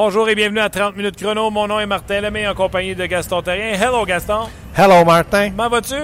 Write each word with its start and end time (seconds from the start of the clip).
Bonjour 0.00 0.28
et 0.28 0.36
bienvenue 0.36 0.60
à 0.60 0.68
30 0.70 0.96
minutes 0.96 1.16
chrono. 1.20 1.50
Mon 1.50 1.66
nom 1.66 1.80
est 1.80 1.86
Martin 1.86 2.20
Lemay 2.20 2.46
en 2.46 2.54
compagnie 2.54 2.94
de 2.94 3.04
Gaston 3.06 3.42
Terrien. 3.42 3.72
Hello 3.72 4.04
Gaston. 4.06 4.42
Hello 4.76 5.04
Martin. 5.04 5.50
Comment 5.50 5.68
vas-tu? 5.68 5.96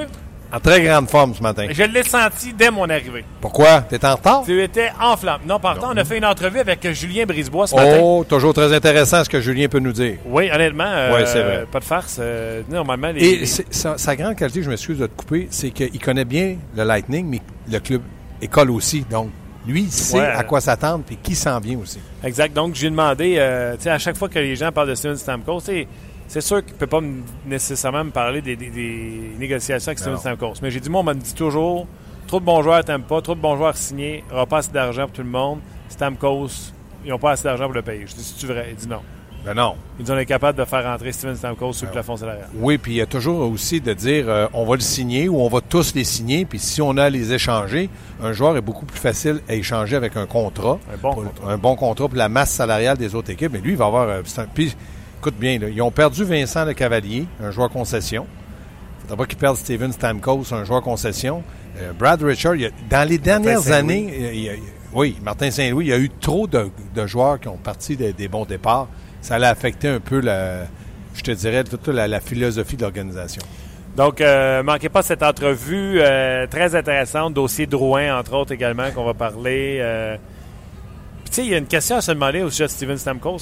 En 0.52 0.58
très 0.58 0.82
grande 0.82 1.08
forme 1.08 1.32
ce 1.32 1.40
matin. 1.40 1.68
Je 1.70 1.84
l'ai 1.84 2.02
senti 2.02 2.52
dès 2.52 2.72
mon 2.72 2.90
arrivée. 2.90 3.24
Pourquoi? 3.40 3.82
T'es 3.82 4.04
en 4.04 4.16
retard? 4.16 4.42
Tu 4.44 4.60
étais 4.60 4.90
en 5.00 5.16
flamme. 5.16 5.42
Non, 5.46 5.60
par 5.60 5.76
contre, 5.78 5.92
on 5.94 5.96
a 5.96 6.04
fait 6.04 6.18
une 6.18 6.24
entrevue 6.24 6.58
avec 6.58 6.90
Julien 6.92 7.24
Brisebois 7.24 7.68
ce 7.68 7.76
matin. 7.76 7.98
Oh, 8.02 8.24
toujours 8.28 8.52
très 8.52 8.74
intéressant 8.74 9.22
ce 9.22 9.28
que 9.30 9.40
Julien 9.40 9.68
peut 9.68 9.78
nous 9.78 9.92
dire. 9.92 10.16
Oui, 10.26 10.50
honnêtement, 10.52 10.88
euh, 10.88 11.14
Oui, 11.16 11.22
c'est 11.26 11.42
vrai. 11.44 11.66
pas 11.70 11.78
de 11.78 11.84
farce. 11.84 12.16
euh, 12.20 12.62
normalement, 12.68 13.12
les, 13.14 13.24
Et 13.24 13.36
les- 13.38 13.46
sa, 13.46 13.96
sa 13.96 14.16
grande 14.16 14.34
qualité, 14.34 14.60
je 14.64 14.70
m'excuse 14.70 14.98
de 14.98 15.06
te 15.06 15.14
couper, 15.16 15.46
c'est 15.52 15.70
qu'il 15.70 16.00
connaît 16.00 16.24
bien 16.24 16.56
le 16.76 16.82
Lightning, 16.82 17.28
mais 17.28 17.42
le 17.70 17.78
club 17.78 18.02
école 18.42 18.72
aussi. 18.72 19.06
Donc, 19.08 19.30
lui, 19.66 19.82
il 19.82 19.90
sait 19.92 20.18
Ouais. 20.18 20.26
à 20.26 20.44
quoi 20.44 20.60
s'attendre 20.60 21.04
et 21.10 21.16
qui 21.16 21.34
s'en 21.34 21.58
vient 21.58 21.78
aussi. 21.78 21.98
Exact. 22.22 22.52
Donc, 22.54 22.74
j'ai 22.74 22.90
demandé, 22.90 23.36
euh, 23.38 23.76
tu 23.76 23.82
sais, 23.84 23.90
à 23.90 23.98
chaque 23.98 24.16
fois 24.16 24.28
que 24.28 24.38
les 24.38 24.56
gens 24.56 24.70
parlent 24.72 24.88
de 24.88 24.94
Steven 24.94 25.16
Stamkos, 25.16 25.60
c'est 26.26 26.40
sûr 26.40 26.64
qu'il 26.64 26.74
ne 26.74 26.78
peut 26.78 26.86
pas 26.86 27.00
me- 27.00 27.22
nécessairement 27.46 28.04
me 28.04 28.10
parler 28.10 28.40
des, 28.42 28.56
des- 28.56 28.70
des 28.70 29.30
négociations 29.38 29.88
avec 29.88 29.98
Steven. 29.98 30.18
Stamkos. 30.18 30.54
Mais 30.62 30.70
j'ai 30.70 30.80
dit, 30.80 30.90
moi, 30.90 31.00
on 31.00 31.04
me 31.04 31.14
dit 31.14 31.34
toujours, 31.34 31.86
trop 32.26 32.40
de 32.40 32.44
bons 32.44 32.62
joueurs 32.62 32.84
t'aimes 32.84 33.02
pas, 33.02 33.20
trop 33.22 33.34
de 33.34 33.40
bons 33.40 33.56
joueurs 33.56 33.76
signés, 33.76 34.22
il 34.26 34.30
n'y 34.30 34.34
aura 34.34 34.46
pas 34.46 34.58
assez 34.58 34.72
d'argent 34.72 35.02
pour 35.04 35.12
tout 35.12 35.22
le 35.22 35.28
monde. 35.28 35.58
Stamkos, 35.88 36.72
ils 37.04 37.10
n'ont 37.10 37.18
pas 37.18 37.32
assez 37.32 37.44
d'argent 37.44 37.64
pour 37.64 37.74
le 37.74 37.82
payer. 37.82 38.06
Je 38.06 38.14
dis, 38.14 38.24
c'est-tu 38.24 38.46
vrai? 38.46 38.68
Il 38.70 38.76
dit 38.76 38.88
non. 38.88 39.00
Ben 39.44 39.52
non. 39.54 39.74
Il 39.98 40.04
dit, 40.04 40.10
on 40.10 40.16
est 40.18 40.24
capable 40.26 40.58
de 40.58 40.64
faire 40.64 40.82
rentrer 40.84 41.12
Steven 41.12 41.36
Stamkos 41.36 41.74
sur 41.74 41.86
le 41.86 41.92
plafond 41.92 42.16
salarial. 42.16 42.48
Oui, 42.54 42.78
puis 42.78 42.92
il 42.92 42.96
y 42.96 43.00
a 43.02 43.06
toujours 43.06 43.40
aussi 43.50 43.80
de 43.80 43.92
dire 43.92 44.24
euh, 44.28 44.46
on 44.54 44.64
va 44.64 44.74
le 44.76 44.80
signer 44.80 45.28
ou 45.28 45.38
on 45.40 45.48
va 45.48 45.60
tous 45.60 45.94
les 45.94 46.04
signer, 46.04 46.44
puis 46.46 46.58
si 46.58 46.80
on 46.80 46.96
a 46.96 47.04
à 47.04 47.10
les 47.10 47.32
échanger, 47.32 47.90
un 48.22 48.32
joueur 48.32 48.56
est 48.56 48.62
beaucoup 48.62 48.86
plus 48.86 48.98
facile 48.98 49.40
à 49.48 49.54
échanger 49.54 49.96
avec 49.96 50.16
un 50.16 50.26
contrat. 50.26 50.78
Un 50.92 50.96
bon 50.96 51.12
pour- 51.14 51.24
contrat. 51.24 51.52
Un 51.52 51.58
bon 51.58 51.76
contrat 51.76 52.08
pour 52.08 52.16
la 52.16 52.28
masse 52.30 52.52
salariale 52.52 52.96
des 52.96 53.14
autres 53.14 53.30
équipes. 53.30 53.52
Mais 53.52 53.60
lui, 53.60 53.72
il 53.72 53.76
va 53.76 53.86
avoir. 53.86 54.08
euh, 54.08 54.22
un- 54.38 54.46
puis, 54.46 54.74
écoute 55.20 55.34
bien, 55.38 55.58
là, 55.58 55.68
ils 55.68 55.82
ont 55.82 55.90
perdu 55.90 56.24
Vincent 56.24 56.64
Le 56.64 56.72
Cavalier, 56.72 57.26
un 57.42 57.50
joueur 57.50 57.68
concession. 57.70 58.26
Il 58.98 59.02
faudra 59.02 59.16
pas 59.18 59.26
qu'ils 59.26 59.38
perdent 59.38 59.56
Steven 59.58 59.92
Stamkos, 59.92 60.54
un 60.54 60.64
joueur 60.64 60.80
concession. 60.80 61.42
Euh, 61.82 61.92
Brad 61.92 62.22
Richard, 62.22 62.54
il 62.54 62.62
y 62.62 62.66
a- 62.66 62.70
dans 62.88 63.06
les 63.06 63.18
dernières 63.18 63.70
années, 63.70 64.14
il 64.16 64.22
y 64.24 64.26
a- 64.26 64.32
il 64.32 64.42
y 64.44 64.48
a- 64.48 64.62
oui, 64.94 65.16
Martin 65.22 65.50
Saint-Louis, 65.50 65.84
il 65.86 65.88
y 65.90 65.92
a 65.92 65.98
eu 65.98 66.08
trop 66.08 66.46
de, 66.46 66.70
de 66.94 67.06
joueurs 67.06 67.38
qui 67.40 67.48
ont 67.48 67.56
parti 67.58 67.96
des, 67.96 68.12
des 68.14 68.28
bons 68.28 68.44
départs. 68.46 68.88
Ça 69.24 69.36
allait 69.36 69.46
affecter 69.46 69.88
un 69.88 70.00
peu, 70.00 70.20
la, 70.20 70.66
je 71.14 71.22
te 71.22 71.30
dirais, 71.30 71.64
toute 71.64 71.88
la, 71.88 72.20
philosophie 72.20 72.76
de 72.76 72.82
l'organisation. 72.82 73.40
Donc, 73.96 74.20
euh, 74.20 74.62
manquez 74.62 74.90
pas 74.90 75.00
cette 75.00 75.22
entrevue 75.22 75.98
euh, 76.02 76.46
très 76.46 76.74
intéressante. 76.74 77.32
Dossier 77.32 77.66
Drouin, 77.66 78.18
entre 78.18 78.34
autres, 78.34 78.52
également, 78.52 78.90
qu'on 78.90 79.06
va 79.06 79.14
parler. 79.14 79.78
euh. 79.80 80.16
Tu 81.24 81.32
sais, 81.32 81.44
il 81.46 81.52
y 81.52 81.54
a 81.54 81.56
une 81.56 81.66
question 81.66 81.96
à 81.96 82.02
se 82.02 82.12
demander 82.12 82.42
au 82.42 82.50
sujet 82.50 82.64
de 82.64 82.70
Steven 82.70 82.98
Stamkos. 82.98 83.38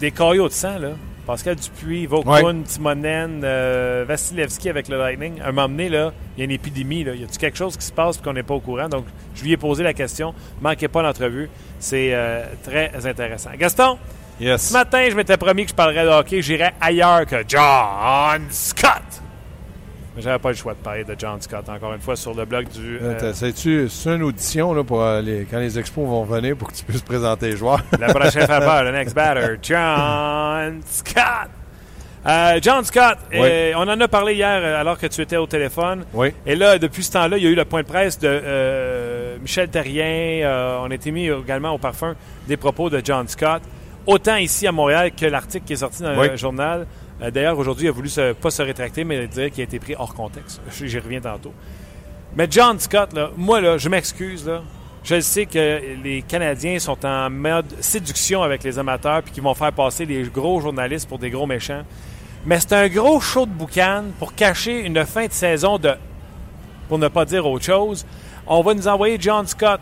Des 0.00 0.10
caillots 0.10 0.48
de 0.48 0.52
sang, 0.52 0.76
là. 0.80 0.88
Pascal 1.26 1.56
Dupuis, 1.56 2.06
Ouais. 2.06 2.42
Timonen, 2.64 3.40
euh, 3.44 4.04
Vasilevski 4.06 4.68
avec 4.68 4.88
le 4.88 4.98
Lightning. 4.98 5.40
À 5.40 5.48
un 5.48 5.52
moment 5.52 5.68
donné, 5.68 5.88
là, 5.88 6.12
il 6.36 6.40
y 6.40 6.42
a 6.42 6.44
une 6.44 6.50
épidémie. 6.50 7.02
Là. 7.04 7.14
Y 7.14 7.24
a-t-il 7.24 7.38
quelque 7.38 7.56
chose 7.56 7.76
qui 7.76 7.84
se 7.86 7.92
passe 7.92 8.18
et 8.18 8.22
qu'on 8.22 8.32
n'est 8.34 8.42
pas 8.42 8.54
au 8.54 8.60
courant? 8.60 8.88
Donc, 8.88 9.06
je 9.34 9.42
lui 9.42 9.52
ai 9.52 9.56
posé 9.56 9.82
la 9.82 9.94
question. 9.94 10.34
Manquez 10.60 10.88
pas 10.88 11.02
l'entrevue. 11.02 11.48
C'est 11.78 12.10
euh, 12.12 12.44
très 12.62 12.92
intéressant. 13.06 13.50
Gaston, 13.58 13.98
Yes. 14.40 14.68
ce 14.68 14.72
matin, 14.72 15.06
je 15.10 15.14
m'étais 15.14 15.36
promis 15.36 15.64
que 15.64 15.70
je 15.70 15.74
parlerais 15.74 16.04
de 16.04 16.10
hockey. 16.10 16.42
J'irais 16.42 16.74
ailleurs 16.80 17.24
que 17.24 17.36
John 17.46 18.42
Scott. 18.50 19.22
Mais 20.16 20.22
j'avais 20.22 20.38
pas 20.38 20.50
le 20.50 20.54
choix 20.56 20.74
de 20.74 20.78
parler 20.78 21.02
de 21.04 21.14
John 21.18 21.40
Scott, 21.40 21.68
encore 21.68 21.92
une 21.92 22.00
fois, 22.00 22.14
sur 22.14 22.34
le 22.34 22.44
blog 22.44 22.68
du... 22.68 22.96
Euh, 22.98 23.00
euh, 23.02 23.16
t'as- 23.18 23.34
Sais-tu, 23.34 23.88
c'est 23.88 24.10
une 24.14 24.22
audition 24.22 24.72
là, 24.72 24.84
pour 24.84 25.02
euh, 25.02 25.20
les- 25.20 25.44
quand 25.50 25.58
les 25.58 25.76
expos 25.78 26.06
vont 26.08 26.22
venir 26.24 26.56
pour 26.56 26.68
que 26.70 26.74
tu 26.76 26.84
puisses 26.84 27.02
présenter 27.02 27.46
les 27.50 27.56
joueurs? 27.56 27.80
la 27.98 28.14
prochaine 28.14 28.46
faveur, 28.46 28.84
le 28.84 28.92
next 28.92 29.14
batter, 29.14 29.56
John 29.62 30.80
Scott. 30.86 31.50
Euh, 32.26 32.58
John 32.62 32.82
Scott, 32.84 33.18
Oui. 33.32 33.38
euh, 33.42 33.72
on 33.76 33.82
en 33.88 34.00
a 34.00 34.08
parlé 34.08 34.34
hier 34.34 34.46
alors 34.78 34.96
que 34.98 35.06
tu 35.08 35.20
étais 35.20 35.36
au 35.36 35.46
téléphone. 35.46 36.04
oui. 36.14 36.32
Et 36.46 36.54
là, 36.54 36.78
depuis 36.78 37.02
ce 37.04 37.12
temps-là, 37.12 37.36
il 37.36 37.44
y 37.44 37.46
a 37.46 37.50
eu 37.50 37.54
le 37.54 37.64
point 37.66 37.82
de 37.82 37.86
presse 37.86 38.18
de 38.18 38.28
euh, 38.30 39.36
Michel 39.42 39.68
Terrien. 39.68 40.78
On 40.82 40.90
a 40.90 40.94
été 40.94 41.10
mis 41.10 41.28
également 41.28 41.72
au 41.72 41.78
parfum 41.78 42.14
des 42.48 42.56
propos 42.56 42.88
de 42.88 43.02
John 43.04 43.28
Scott. 43.28 43.60
Autant 44.06 44.36
ici 44.36 44.66
à 44.66 44.72
Montréal 44.72 45.12
que 45.14 45.26
l'article 45.26 45.64
qui 45.66 45.72
est 45.72 45.76
sorti 45.76 46.02
dans 46.02 46.18
Oui. 46.18 46.28
le 46.28 46.36
journal. 46.36 46.86
Euh, 47.22 47.30
D'ailleurs, 47.30 47.58
aujourd'hui, 47.58 47.86
il 47.86 47.88
a 47.88 47.92
voulu 47.92 48.08
se, 48.08 48.32
pas 48.32 48.50
se 48.50 48.62
rétracter, 48.62 49.04
mais 49.04 49.26
dire 49.26 49.50
qu'il 49.50 49.60
a 49.60 49.64
été 49.64 49.78
pris 49.78 49.94
hors 49.98 50.14
contexte. 50.14 50.60
J'y 50.70 50.98
reviens 50.98 51.20
tantôt. 51.20 51.52
Mais 52.36 52.46
John 52.50 52.78
Scott, 52.78 53.12
là, 53.14 53.30
moi, 53.36 53.60
là, 53.60 53.78
je 53.78 53.88
m'excuse. 53.88 54.50
Je 55.04 55.20
sais 55.20 55.46
que 55.46 55.80
les 56.02 56.22
Canadiens 56.22 56.78
sont 56.78 57.04
en 57.04 57.30
mode 57.30 57.66
séduction 57.80 58.42
avec 58.42 58.62
les 58.64 58.78
amateurs 58.78 59.22
puis 59.22 59.32
qu'ils 59.32 59.42
vont 59.42 59.54
faire 59.54 59.72
passer 59.72 60.04
les 60.06 60.22
gros 60.24 60.60
journalistes 60.60 61.08
pour 61.08 61.18
des 61.18 61.30
gros 61.30 61.46
méchants. 61.46 61.82
Mais 62.46 62.58
c'est 62.60 62.72
un 62.72 62.88
gros 62.88 63.20
show 63.20 63.46
de 63.46 63.50
boucan 63.52 64.04
pour 64.18 64.34
cacher 64.34 64.80
une 64.80 65.04
fin 65.04 65.26
de 65.26 65.32
saison 65.32 65.78
de 65.78 65.92
pour 66.88 66.98
ne 66.98 67.08
pas 67.08 67.24
dire 67.24 67.46
autre 67.46 67.64
chose. 67.64 68.04
On 68.46 68.60
va 68.62 68.74
nous 68.74 68.88
envoyer 68.88 69.16
John 69.20 69.46
Scott. 69.46 69.80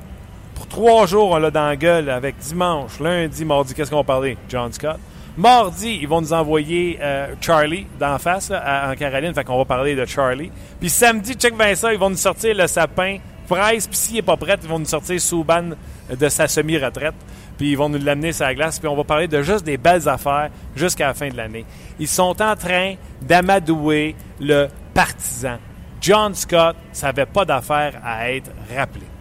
Pour 0.63 0.69
trois 0.69 1.07
jours, 1.07 1.31
on 1.33 1.39
l'a 1.39 1.51
dans 1.51 1.67
la 1.67 1.75
gueule 1.75 2.09
avec 2.09 2.37
dimanche, 2.39 3.01
lundi, 3.01 3.45
mardi. 3.45 3.75
Qu'est-ce 3.75 3.91
qu'on 3.91 3.97
va 3.97 4.05
parler? 4.05 4.39
John 4.49 4.73
Scott. 4.73 4.99
Mardi, 5.37 5.99
ils 6.01 6.07
vont 6.07 6.21
nous 6.21 6.33
envoyer 6.33 7.01
euh, 7.03 7.35
Charlie 7.41 7.89
d'en 7.99 8.17
face, 8.21 8.53
en 8.53 8.95
Caroline. 8.95 9.35
Fait 9.35 9.43
qu'on 9.43 9.59
va 9.59 9.65
parler 9.65 9.97
de 9.97 10.05
Charlie. 10.07 10.53
Puis 10.79 10.89
samedi, 10.89 11.35
check 11.35 11.57
Vincent, 11.57 11.89
ils 11.89 11.99
vont 11.99 12.11
nous 12.11 12.17
sortir 12.17 12.55
le 12.55 12.69
sapin. 12.69 13.19
Price, 13.49 13.89
puis 13.89 13.97
s'il 13.97 14.15
n'est 14.15 14.23
pas 14.23 14.37
prêt, 14.37 14.57
ils 14.63 14.69
vont 14.69 14.79
nous 14.79 14.85
sortir 14.85 15.21
Souban 15.21 15.71
de 16.17 16.29
sa 16.29 16.47
semi-retraite. 16.47 17.17
Puis 17.59 17.73
ils 17.73 17.77
vont 17.77 17.89
nous 17.89 17.99
l'amener 17.99 18.33
sur 18.33 18.45
la 18.45 18.55
glace. 18.55 18.79
Puis 18.79 18.87
on 18.87 18.95
va 18.95 19.03
parler 19.03 19.27
de 19.27 19.43
juste 19.43 19.65
des 19.65 19.79
belles 19.79 20.09
affaires 20.09 20.51
jusqu'à 20.77 21.09
la 21.09 21.15
fin 21.15 21.29
de 21.29 21.37
l'année. 21.37 21.65
Ils 21.99 22.07
sont 22.07 22.41
en 22.41 22.55
train 22.55 22.95
d'amadouer 23.21 24.15
le 24.39 24.69
partisan. 24.95 25.59
John 26.01 26.37
Scott 26.37 26.77
savait 26.93 27.27
pas 27.27 27.45
d'affaire 27.45 28.01
à 28.05 28.31
être 28.31 28.53
rappelé. 28.73 29.12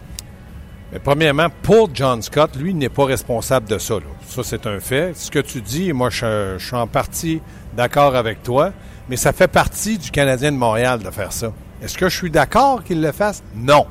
Mais 0.92 0.98
premièrement, 0.98 1.46
pour 1.62 1.88
John 1.94 2.20
Scott, 2.20 2.54
lui, 2.56 2.70
il 2.70 2.76
n'est 2.76 2.88
pas 2.90 3.06
responsable 3.06 3.66
de 3.68 3.78
ça. 3.78 3.94
là. 3.94 4.00
Ça, 4.28 4.42
c'est 4.44 4.66
un 4.66 4.78
fait. 4.78 5.16
Ce 5.16 5.30
que 5.30 5.38
tu 5.38 5.60
dis, 5.62 5.92
moi, 5.92 6.10
je, 6.10 6.56
je 6.58 6.66
suis 6.66 6.76
en 6.76 6.86
partie 6.86 7.40
d'accord 7.74 8.14
avec 8.14 8.42
toi, 8.42 8.72
mais 9.08 9.16
ça 9.16 9.32
fait 9.32 9.48
partie 9.48 9.96
du 9.98 10.10
Canadien 10.10 10.52
de 10.52 10.56
Montréal 10.58 11.00
de 11.02 11.10
faire 11.10 11.32
ça. 11.32 11.50
Est-ce 11.82 11.96
que 11.96 12.08
je 12.08 12.16
suis 12.16 12.30
d'accord 12.30 12.84
qu'il 12.84 13.00
le 13.00 13.10
fasse? 13.12 13.42
Non. 13.54 13.86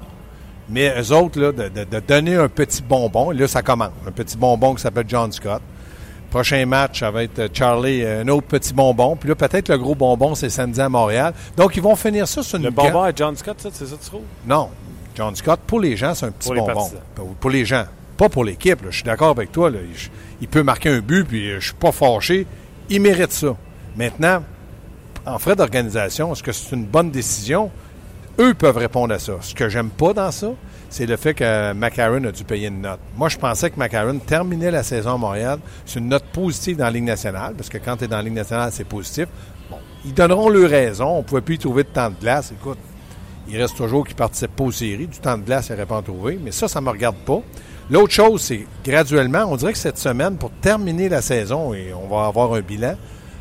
Mais 0.69 0.93
eux 1.01 1.11
autres, 1.11 1.39
là, 1.41 1.51
de, 1.51 1.69
de- 1.69 1.83
de 1.83 1.99
donner 1.99 2.35
un 2.35 2.47
petit 2.47 2.81
bonbon, 2.83 3.31
là, 3.31 3.47
ça 3.47 3.61
commence. 3.63 3.91
Un 4.07 4.11
petit 4.11 4.37
bonbon 4.37 4.75
qui 4.75 4.81
s'appelle 4.81 5.05
John 5.07 5.31
Scott. 5.31 5.61
Prochain 6.29 6.65
match, 6.65 6.99
ça 7.01 7.11
va 7.11 7.23
être 7.23 7.39
euh, 7.39 7.47
Charlie, 7.51 8.05
un 8.05 8.25
autre 8.29 8.47
petit 8.47 8.73
bonbon. 8.73 9.17
Puis 9.17 9.27
là, 9.27 9.35
peut-être 9.35 9.67
le 9.67 9.77
gros 9.77 9.95
bonbon, 9.95 10.33
c'est 10.33 10.49
samedi 10.49 10.79
à 10.79 10.87
Montréal. 10.87 11.33
Donc, 11.57 11.75
ils 11.75 11.81
vont 11.81 11.95
finir 11.97 12.25
ça 12.27 12.41
sur 12.41 12.57
une 12.57 12.63
Le 12.65 12.69
bonbon 12.71 13.01
à 13.01 13.11
John 13.13 13.35
Scott, 13.35 13.59
ça, 13.59 13.69
c'est 13.73 13.87
ça 13.87 13.95
tu 14.01 14.05
trouves? 14.07 14.21
non. 14.45 14.69
John 15.15 15.35
Scott, 15.35 15.59
pour 15.67 15.79
les 15.79 15.95
gens, 15.97 16.13
c'est 16.15 16.25
un 16.25 16.31
petit 16.31 16.47
Pour 16.49 16.55
bonbon. 16.57 16.73
partisans. 16.73 17.01
Pour, 17.39 17.49
les 17.49 17.65
gens. 17.65 17.85
Pas 18.17 18.29
pour 18.29 18.43
l'équipe. 18.43 18.79
Je 18.89 18.95
suis 18.95 19.03
d'accord 19.03 19.29
avec 19.29 19.51
toi. 19.51 19.69
là. 19.69 19.79
Il 20.41 20.47
peut 20.47 20.63
marquer 20.63 20.89
un 20.89 20.99
but, 20.99 21.25
puis 21.25 21.51
euh, 21.51 21.59
je 21.59 21.65
suis 21.67 21.75
pas 21.75 21.91
fâché. 21.91 22.45
Il 22.89 23.01
mérite 23.01 23.31
ça. 23.31 23.55
Maintenant, 23.95 24.43
en 25.25 25.37
frais 25.39 25.55
d'organisation, 25.55 26.33
est-ce 26.33 26.43
que 26.43 26.51
c'est 26.51 26.75
une 26.75 26.85
bonne 26.85 27.11
décision? 27.11 27.69
Eux 28.39 28.53
peuvent 28.53 28.77
répondre 28.77 29.13
à 29.13 29.19
ça. 29.19 29.33
Ce 29.41 29.53
que 29.53 29.69
j'aime 29.69 29.89
pas 29.89 30.13
dans 30.13 30.31
ça, 30.31 30.47
c'est 30.89 31.05
le 31.05 31.15
fait 31.17 31.33
que 31.33 31.73
McCarron 31.73 32.23
a 32.25 32.31
dû 32.31 32.43
payer 32.43 32.67
une 32.69 32.81
note. 32.81 32.99
Moi, 33.15 33.29
je 33.29 33.37
pensais 33.37 33.69
que 33.69 33.79
McCarron 33.79 34.17
terminait 34.19 34.71
la 34.71 34.83
saison 34.83 35.13
à 35.15 35.17
Montréal 35.17 35.59
sur 35.85 35.99
une 36.01 36.09
note 36.09 36.23
positive 36.33 36.77
dans 36.77 36.85
la 36.85 36.91
Ligue 36.91 37.03
nationale, 37.03 37.53
parce 37.55 37.69
que 37.69 37.77
quand 37.77 37.97
tu 37.97 38.05
es 38.05 38.07
dans 38.07 38.17
la 38.17 38.23
Ligue 38.23 38.33
nationale, 38.33 38.71
c'est 38.71 38.83
positif. 38.85 39.27
Bon, 39.69 39.77
ils 40.05 40.13
donneront 40.13 40.49
leur 40.49 40.69
raison. 40.69 41.05
On 41.07 41.17
ne 41.19 41.23
pouvait 41.23 41.41
plus 41.41 41.55
y 41.55 41.59
trouver 41.59 41.83
de 41.83 41.89
temps 41.89 42.09
de 42.09 42.15
glace. 42.19 42.51
Écoute, 42.51 42.77
il 43.49 43.59
reste 43.61 43.75
toujours 43.77 44.05
qu'ils 44.05 44.15
ne 44.15 44.19
participent 44.19 44.55
pas 44.55 44.63
aux 44.63 44.71
séries. 44.71 45.07
Du 45.07 45.19
temps 45.19 45.37
de 45.37 45.43
glace, 45.43 45.67
il 45.69 45.73
n'aurait 45.73 45.85
pas 45.85 45.97
en 45.97 46.01
trouvé. 46.01 46.39
Mais 46.43 46.51
ça, 46.51 46.67
ça 46.67 46.79
ne 46.79 46.85
me 46.85 46.91
regarde 46.91 47.17
pas. 47.17 47.41
L'autre 47.89 48.13
chose, 48.13 48.41
c'est 48.41 48.65
graduellement, 48.85 49.45
on 49.49 49.55
dirait 49.57 49.73
que 49.73 49.77
cette 49.79 49.97
semaine, 49.97 50.37
pour 50.37 50.51
terminer 50.61 51.09
la 51.09 51.21
saison, 51.21 51.73
et 51.73 51.93
on 51.93 52.07
va 52.07 52.27
avoir 52.27 52.53
un 52.53 52.61
bilan, 52.61 52.95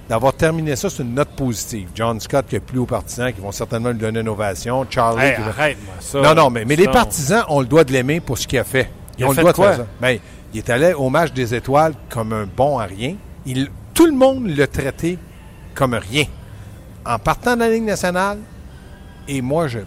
d'avoir 0.09 0.33
terminé 0.35 0.75
ça 0.75 0.91
sur 0.91 1.05
une 1.05 1.15
note 1.15 1.29
positive. 1.37 1.89
John 1.95 2.19
Scott 2.19 2.47
qui 2.49 2.57
est 2.57 2.61
plus 2.61 2.81
aux 2.81 2.87
partisans, 2.87 3.33
qui 3.33 3.41
vont 3.41 3.53
certainement 3.53 3.91
lui 3.91 3.99
donner 3.99 4.21
une 4.21 4.29
ovation. 4.29 4.85
Charlie 4.91 5.23
Hey, 5.23 5.37
qui 5.37 5.43
va- 5.43 5.49
arrête-moi 5.51 5.95
ça. 6.01 6.21
Non, 6.21 6.35
non, 6.35 6.51
mais, 6.51 6.65
mais 6.65 6.75
les 6.75 6.89
partisans, 6.89 7.45
on 7.49 7.61
le 7.61 7.67
doit 7.67 7.85
de 7.85 7.93
l'aimer 7.93 8.19
pour 8.19 8.37
ce 8.39 8.49
qu'il 8.49 8.59
a 8.59 8.65
fait. 8.65 8.91
Il 9.19 9.25
a 9.25 9.29
on 9.29 9.31
fait 9.33 9.37
le 9.37 9.45
doit 9.45 9.53
quoi? 9.53 9.71
de 9.71 9.75
faire 9.77 9.85
ça. 9.85 9.91
Ben, 10.01 10.19
il 10.53 10.59
est 10.59 10.69
allé 10.71 10.95
au 10.95 11.11
match 11.11 11.33
des 11.33 11.55
étoiles 11.55 11.93
comme 12.09 12.33
un 12.33 12.47
bon 12.57 12.79
à 12.81 12.87
rien. 12.87 13.15
Il, 13.47 13.71
tout 13.95 14.07
le 14.07 14.13
monde 14.13 14.49
l'a 14.49 14.67
traité 14.67 15.17
comme 15.77 15.95
rien. 15.95 16.25
En 17.07 17.19
partant 17.21 17.55
de 17.55 17.61
la 17.61 17.71
Ligue 17.71 17.85
nationale, 17.85 18.39
et 19.31 19.43
moi, 19.43 19.69
je 19.69 19.79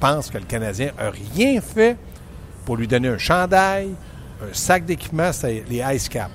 pense 0.00 0.28
que 0.28 0.38
le 0.38 0.44
Canadien 0.44 0.90
n'a 0.98 1.10
rien 1.10 1.60
fait 1.60 1.96
pour 2.64 2.76
lui 2.76 2.88
donner 2.88 3.08
un 3.08 3.18
chandail, 3.18 3.90
un 4.42 4.52
sac 4.52 4.84
d'équipement, 4.84 5.32
c'est 5.32 5.64
les 5.70 5.82
Ice 5.94 6.08
Cap. 6.08 6.30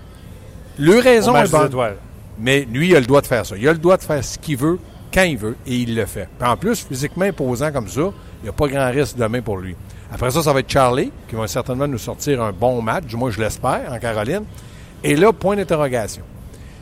Le 0.79 0.97
raison 0.99 1.35
est 1.35 1.51
bonne. 1.51 1.95
Mais 2.39 2.61
lui, 2.71 2.89
il 2.89 2.95
a 2.95 2.99
le 2.99 3.05
droit 3.05 3.21
de 3.21 3.27
faire 3.27 3.45
ça. 3.45 3.55
Il 3.57 3.67
a 3.67 3.73
le 3.73 3.79
droit 3.79 3.97
de 3.97 4.01
faire 4.01 4.23
ce 4.23 4.39
qu'il 4.39 4.57
veut, 4.57 4.79
quand 5.13 5.23
il 5.23 5.37
veut, 5.37 5.55
et 5.67 5.75
il 5.75 5.93
le 5.93 6.05
fait. 6.05 6.27
Puis 6.39 6.47
en 6.47 6.55
plus, 6.55 6.83
physiquement 6.83 7.25
imposant 7.25 7.71
comme 7.71 7.87
ça, 7.87 8.01
il 8.41 8.43
n'y 8.43 8.49
a 8.49 8.53
pas 8.53 8.67
grand 8.67 8.89
risque 8.89 9.17
demain 9.17 9.41
pour 9.41 9.57
lui. 9.57 9.75
Après 10.11 10.31
ça, 10.31 10.41
ça 10.41 10.53
va 10.53 10.61
être 10.61 10.71
Charlie, 10.71 11.11
qui 11.27 11.35
va 11.35 11.47
certainement 11.47 11.87
nous 11.87 11.97
sortir 11.97 12.41
un 12.41 12.51
bon 12.51 12.81
match, 12.81 13.03
du 13.05 13.17
moins 13.17 13.29
je 13.29 13.39
l'espère, 13.39 13.91
en 13.91 13.99
Caroline. 13.99 14.43
Et 15.03 15.15
là, 15.15 15.33
point 15.33 15.55
d'interrogation. 15.55 16.23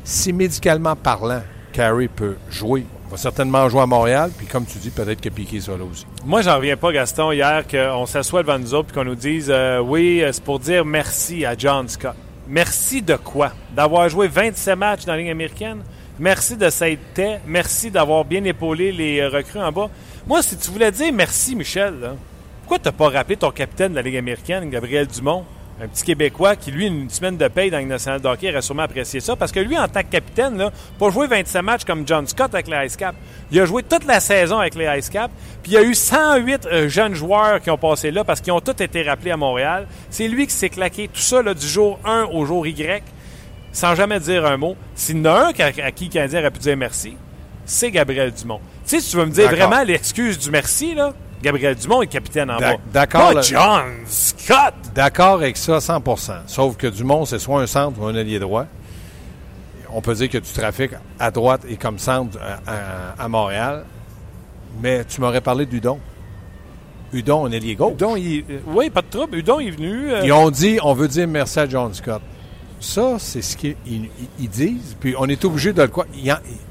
Si 0.04 0.32
médicalement 0.32 0.96
parlant, 0.96 1.42
Carey 1.74 2.08
peut 2.08 2.36
jouer, 2.50 2.86
va 3.12 3.18
certainement 3.18 3.68
jouer 3.68 3.82
à 3.82 3.86
Montréal, 3.86 4.32
puis 4.36 4.48
comme 4.48 4.66
tu 4.66 4.78
dis, 4.78 4.90
peut-être 4.90 5.20
que 5.20 5.30
Piqué 5.30 5.60
sera 5.60 5.78
là 5.78 5.84
aussi. 5.84 6.06
Moi, 6.26 6.42
j'en 6.42 6.56
reviens 6.56 6.78
pas, 6.78 6.94
Gaston, 6.94 7.34
hier, 7.34 7.66
qu'on 7.68 8.06
s'assoit 8.06 8.42
devant 8.42 8.58
nous 8.58 8.74
autres 8.74 8.90
et 8.92 8.94
qu'on 8.94 9.04
nous 9.04 9.16
dise 9.16 9.48
euh, 9.50 9.80
Oui, 9.80 10.22
euh, 10.22 10.32
c'est 10.32 10.44
pour 10.44 10.60
dire 10.60 10.86
merci 10.86 11.46
à 11.46 11.56
John 11.58 11.88
Scott. 11.90 12.16
Merci 12.48 13.02
de 13.02 13.16
quoi? 13.16 13.52
D'avoir 13.76 14.08
joué 14.08 14.28
27 14.28 14.76
matchs 14.78 15.06
dans 15.06 15.12
la 15.12 15.20
Ligue 15.20 15.30
américaine? 15.30 15.84
Merci 16.20 16.56
de 16.56 16.70
s'être 16.70 17.14
tait. 17.14 17.40
Merci 17.46 17.92
d'avoir 17.92 18.24
bien 18.24 18.44
épaulé 18.46 18.92
les 18.92 19.20
euh, 19.20 19.30
recrues 19.30 19.60
en 19.60 19.72
bas. 19.72 19.90
Moi, 20.26 20.42
si 20.42 20.56
tu 20.56 20.72
voulais 20.72 20.92
dire 20.92 21.12
merci, 21.12 21.56
Michel, 21.56 22.00
là, 22.00 22.16
pourquoi 22.62 22.80
tu 22.80 22.86
n'as 22.86 22.94
pas 22.94 23.10
rappelé 23.10 23.36
ton 23.36 23.52
capitaine 23.52 23.92
de 23.92 23.98
la 23.98 24.02
Ligue 24.02 24.18
américaine, 24.18 24.70
Gabriel 24.70 25.08
Dumont? 25.08 25.44
Un 25.82 25.88
petit 25.88 26.04
Québécois 26.04 26.56
qui, 26.56 26.72
lui, 26.72 26.86
une 26.86 27.10
semaine 27.10 27.38
de 27.38 27.48
paye 27.48 27.72
dans 27.72 27.80
le 27.80 27.86
national 27.86 28.22
de 28.22 28.28
hockey, 28.28 28.52
aurait 28.52 28.62
sûrement 28.62 28.84
apprécié 28.84 29.20
ça. 29.20 29.36
Parce 29.36 29.52
que 29.52 29.60
lui, 29.60 29.78
en 29.78 29.88
tant 29.88 30.02
que 30.02 30.10
capitaine, 30.10 30.58
là, 30.58 30.72
pas 31.00 31.10
jouer 31.10 31.28
27 31.28 31.62
matchs 31.64 31.86
comme 31.86 32.08
John 32.08 32.28
Scott 32.28 32.54
avec 32.54 32.68
les 32.68 32.86
Ice 32.86 32.96
Cap. 32.96 33.16
Il 33.52 33.60
a 33.60 33.66
joué 33.66 33.82
toute 33.82 34.06
la 34.06 34.20
saison 34.20 34.60
avec 34.60 34.76
les 34.76 34.88
Ice 35.00 35.10
Cap. 35.10 35.32
Puis 35.64 35.72
il 35.72 35.76
y 35.76 35.78
a 35.78 35.84
eu 35.84 35.96
108 35.96 36.66
euh, 36.66 36.88
jeunes 36.88 37.16
joueurs 37.16 37.62
qui 37.62 37.72
ont 37.72 37.78
passé 37.78 38.12
là 38.12 38.24
parce 38.24 38.42
qu'ils 38.42 38.54
ont 38.54 38.62
tous 38.62 38.82
été 38.82 39.02
rappelés 39.02 39.32
à 39.32 39.38
Montréal. 39.38 39.88
C'est 40.10 40.28
lui 40.28 40.46
qui 40.46 40.54
s'est 40.54 40.70
claqué 40.70 41.08
tout 41.08 41.20
ça 41.20 41.42
là, 41.42 41.54
du 41.54 41.68
jour 41.68 42.00
1 42.06 42.30
au 42.32 42.46
jour 42.46 42.68
Y 42.68 43.04
sans 43.72 43.96
jamais 43.96 44.20
dire 44.20 44.46
un 44.46 44.58
mot. 44.58 44.76
S'il 44.96 45.18
y 45.18 45.22
en 45.22 45.26
a 45.26 45.46
un 45.46 45.50
à, 45.50 45.92
qui 45.92 46.06
le 46.06 46.12
Canadien 46.12 46.40
aurait 46.42 46.52
pu 46.52 46.60
dire 46.60 46.78
merci, 46.78 47.16
c'est 47.66 47.90
Gabriel 47.92 48.32
Dumont. 48.32 48.60
Tu 48.86 48.98
sais, 48.98 49.02
si 49.02 49.12
tu 49.12 49.18
veux 49.18 49.26
me 49.26 49.32
dire 49.32 49.50
vraiment 49.50 49.82
l'excuse 49.84 50.38
du 50.38 50.52
merci, 50.52 50.94
là, 50.94 51.14
Gabriel 51.42 51.76
Dumont 51.76 52.02
est 52.02 52.08
capitaine 52.08 52.52
en 52.52 52.58
bas. 52.58 52.76
D'accord. 52.94 53.42
John 53.42 53.86
Scott! 54.06 54.74
D'accord 54.94 55.36
avec 55.36 55.58
ça, 55.58 55.78
100% 55.78 56.32
Sauf 56.48 56.78
que 56.78 56.88
Dumont, 56.88 57.26
c'est 57.26 57.40
soit 57.40 57.62
un 57.62 57.68
centre 57.68 58.00
ou 58.00 58.06
un 58.06 58.16
allié 58.16 58.40
droit. 58.40 58.66
On 59.94 60.02
peut 60.02 60.14
dire 60.14 60.30
que 60.30 60.38
tu 60.38 60.54
trafiques 60.54 60.92
à 61.20 61.32
droite 61.32 61.64
et 61.68 61.76
comme 61.76 62.00
centre 62.00 62.38
à, 63.18 63.28
Montréal. 63.28 63.86
Mais 64.82 65.04
tu 65.06 65.20
m'aurais 65.20 65.42
parlé 65.42 65.66
d'Udon. 65.66 66.00
Udon, 67.12 67.46
un 67.46 67.52
allié 67.52 67.76
gauche. 67.76 67.94
Udon, 67.94 68.16
il, 68.16 68.46
euh, 68.50 68.60
oui, 68.68 68.90
pas 68.90 69.02
de 69.02 69.08
trouble. 69.08 69.36
Udon 69.38 69.60
est 69.60 69.72
venu. 69.72 70.12
Euh, 70.12 70.22
Ils 70.24 70.32
ont 70.32 70.50
dit, 70.50 70.80
on 70.82 70.94
veut 70.94 71.10
dire 71.10 71.28
merci 71.28 71.60
à 71.60 71.68
John 71.68 71.94
Scott. 71.94 72.22
Ça, 72.82 73.18
c'est 73.20 73.44
ce 73.44 73.56
qu'ils 73.56 73.78
disent. 74.40 74.98
Puis 75.00 75.14
on 75.18 75.28
est 75.28 75.46
obligé 75.46 75.72
de 75.72 75.84
le 75.84 75.88
quoi. 75.88 76.08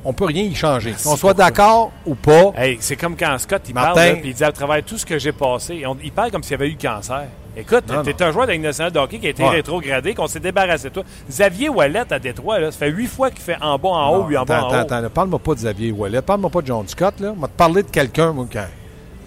on 0.05 0.12
peut 0.12 0.25
rien 0.25 0.43
y 0.43 0.55
changer. 0.55 0.95
Qu'on 1.03 1.17
soit 1.17 1.35
d'accord 1.35 1.93
ou 2.05 2.17
pas. 2.17 2.53
Hey, 2.57 2.79
c'est 2.81 2.97
comme 2.97 3.17
quand 3.17 3.39
Scott 3.39 3.62
il 3.69 3.75
parle, 3.75 4.19
puis 4.21 4.31
il 4.31 4.35
dit 4.35 4.45
à 4.45 4.51
travers 4.51 4.83
tout 4.85 4.99
ce 4.99 5.07
que 5.07 5.19
j'ai 5.19 5.33
passé. 5.33 5.85
il 6.03 6.12
parle 6.12 6.33
comme 6.33 6.43
s'il 6.43 6.55
avait 6.55 6.69
eu 6.69 6.77
cancer. 6.77 7.29
Écoute, 7.57 7.85
tu 8.05 8.11
es 8.11 8.23
un 8.23 8.31
joueur 8.33 8.47
de 8.47 8.53
nationale 8.55 8.93
de 8.93 8.99
hockey 8.99 9.19
qui 9.19 9.27
a 9.27 9.31
été 9.31 9.45
rétrogradé, 9.45 10.15
qu'on 10.15 10.27
s'est 10.27 10.41
débarrassé 10.41 10.89
de 10.89 10.95
toi. 10.95 11.05
Xavier 11.29 11.69
Wallet 11.69 12.05
à 12.11 12.19
Détroit, 12.19 12.61
là, 12.61 12.71
ça 12.71 12.79
fait 12.79 12.91
huit 12.91 13.09
fois 13.09 13.31
qu'il 13.31 13.41
fait 13.41 13.57
en 13.61 13.79
bas, 13.79 13.89
en 13.89 14.17
haut, 14.17 14.29
lui 14.29 14.37
en 14.37 14.45
bas, 14.45 14.65
en 14.65 14.69
haut. 14.69 14.75
Attends, 14.75 14.97
attends, 14.97 15.11
parle-moi 15.11 15.39
pas 15.39 15.55
de 15.55 15.59
Xavier 15.59 15.93
Wallet, 15.93 16.23
parle-moi 16.23 16.51
pas 16.51 16.62
de 16.62 16.67
John 16.69 16.87
Scott. 16.87 17.15
Là. 17.21 17.35
Te 17.41 17.47
parler 17.57 17.83
de 17.83 17.91
quelqu'un, 17.91 18.35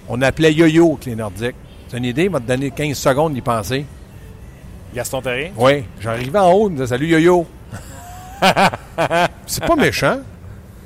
on 0.09 0.21
appelait 0.21 0.53
Yo-Yo 0.53 0.93
avec 0.93 1.05
les 1.05 1.15
Nordiques. 1.15 1.55
C'est 1.87 1.97
une 1.97 2.05
idée, 2.05 2.25
il 2.25 2.29
m'a 2.29 2.39
donné 2.39 2.71
15 2.71 2.97
secondes 2.97 3.33
d'y 3.33 3.41
penser. 3.41 3.85
Gaston 4.93 5.21
Terrien? 5.21 5.51
Oui. 5.57 5.83
J'arrivais 5.99 6.39
en 6.39 6.51
haut, 6.51 6.67
il 6.69 6.73
me 6.73 6.77
disait 6.77 6.87
Salut 6.87 7.07
yo-yo. 7.07 7.45
c'est 9.45 9.65
pas 9.65 9.75
méchant. 9.75 10.19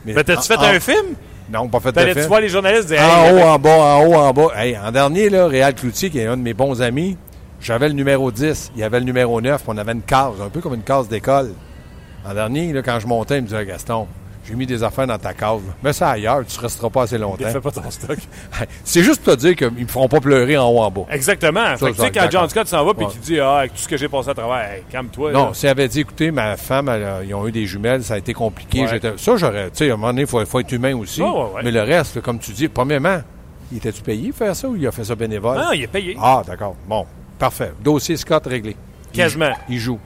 Mais, 0.06 0.24
t'as-tu 0.24 0.48
fait 0.48 0.58
un 0.58 0.80
film? 0.80 1.16
Non, 1.50 1.68
pas 1.68 1.80
fait 1.80 1.92
de 1.92 2.00
film. 2.00 2.14
tu 2.14 2.22
vois 2.22 2.42
les 2.42 2.50
journalistes 2.50 2.88
dire. 2.88 3.02
En 3.02 3.32
haut, 3.32 3.40
en 3.40 3.60
bas, 3.60 3.70
en 3.70 4.06
haut, 4.06 4.16
en 4.16 4.34
bas. 4.34 4.50
Hey, 4.56 4.78
en 4.78 4.92
dernier, 4.92 5.30
là, 5.30 5.48
Réal 5.48 5.74
Cloutier, 5.74 6.10
qui 6.10 6.20
est 6.20 6.26
un 6.26 6.38
de 6.38 6.42
mes 6.42 6.54
bons 6.54 6.82
amis, 6.82 7.18
j'avais 7.62 7.88
le 7.88 7.94
numéro 7.94 8.32
10, 8.32 8.72
il 8.76 8.82
y 8.82 8.84
avait 8.84 9.00
le 9.00 9.06
numéro 9.06 9.40
9, 9.42 9.62
on 9.68 9.78
avait 9.78 9.94
une 9.94 10.02
case, 10.02 10.34
un 10.42 10.50
peu 10.50 10.62
comme 10.62 10.76
une 10.76 10.84
case 10.84 11.08
d'école. 11.08 11.54
En 12.26 12.34
dernier, 12.34 12.74
là, 12.74 12.82
quand 12.82 13.00
je 13.00 13.08
montais, 13.08 13.38
il 13.38 13.44
me 13.44 13.48
disait 13.48 13.66
Gaston, 13.66 14.08
j'ai 14.48 14.56
mis 14.56 14.66
des 14.66 14.82
affaires 14.84 15.08
dans 15.08 15.18
ta 15.18 15.34
cave. 15.34 15.62
Mets 15.84 15.94
ça 15.94 16.12
ailleurs, 16.12 16.46
tu 16.46 16.58
ne 16.58 16.62
resteras 16.62 16.90
pas 16.90 17.04
assez 17.04 17.18
longtemps. 17.18 17.50
Fais 17.52 17.60
pas 17.60 17.72
ton 17.72 17.90
stock. 17.92 18.18
C'est 18.84 19.04
juste 19.04 19.22
pour 19.22 19.36
te 19.36 19.40
dire 19.40 19.56
qu'ils 19.56 19.68
ne 19.68 19.82
me 19.82 19.88
feront 19.88 20.08
pas 20.08 20.20
pleurer 20.20 20.58
en 20.58 20.70
haut 20.70 20.80
en 20.80 20.92
bas. 20.92 21.06
Exactement. 21.12 21.76
tu 21.78 21.94
sais, 21.94 22.12
quand 22.12 22.28
John 22.32 22.50
Scott 22.50 22.68
s'en 22.68 22.86
va 22.86 22.92
et 23.00 23.06
qu'il 23.08 23.20
dit 23.22 23.40
Ah, 23.40 23.58
avec 23.58 23.74
tout 23.74 23.80
ce 23.80 23.88
que 23.88 23.98
j'ai 23.98 24.08
passé 24.08 24.30
à 24.30 24.34
travers, 24.34 24.70
calme-toi. 24.90 25.32
Non, 25.32 25.54
s'il 25.54 25.70
avait 25.70 25.88
dit 25.88 26.02
Écoutez, 26.02 26.32
ma 26.32 26.56
femme, 26.58 26.92
ils 27.26 27.34
ont 27.34 27.48
eu 27.48 27.52
des 27.52 27.66
jumelles, 27.66 28.04
ça 28.04 28.16
a 28.16 28.18
été 28.18 28.34
compliqué. 28.34 28.86
Ça, 29.18 29.36
j'aurais. 29.36 29.70
Tu 29.72 29.78
sais, 29.78 29.90
à 29.90 29.94
un 29.94 29.98
moment 29.98 30.08
donné, 30.08 30.22
il 30.22 30.28
faut, 30.28 30.60
être 30.60 30.72
humain 30.72 30.96
aussi. 30.96 31.22
mais 31.64 31.72
le 31.72 31.82
reste, 31.82 32.22
comme 32.22 32.40
tu 32.40 32.52
dis, 32.52 32.68
premièrement, 32.68 33.20
il 33.72 33.78
était-tu 33.78 34.02
payé 34.02 34.30
pour 34.30 34.38
faire 34.38 34.56
ça 34.56 34.70
ou 34.70 34.76
il 34.76 34.88
a 34.88 34.92
fait 34.92 35.04
ça 35.04 35.16
bénévole? 35.16 35.58
Non, 35.58 35.72
il 35.74 35.84
est 35.84 35.88
payé. 35.88 36.18
Ah, 36.22 36.42
d'accord. 36.46 36.76
Bon, 36.88 37.06
parfait. 37.38 37.74
Dossier 37.84 38.16
Scott 38.16 38.46
réglé. 38.46 38.76
Quasiment. 39.12 39.52
Il 39.68 39.80
joue. 39.80 40.00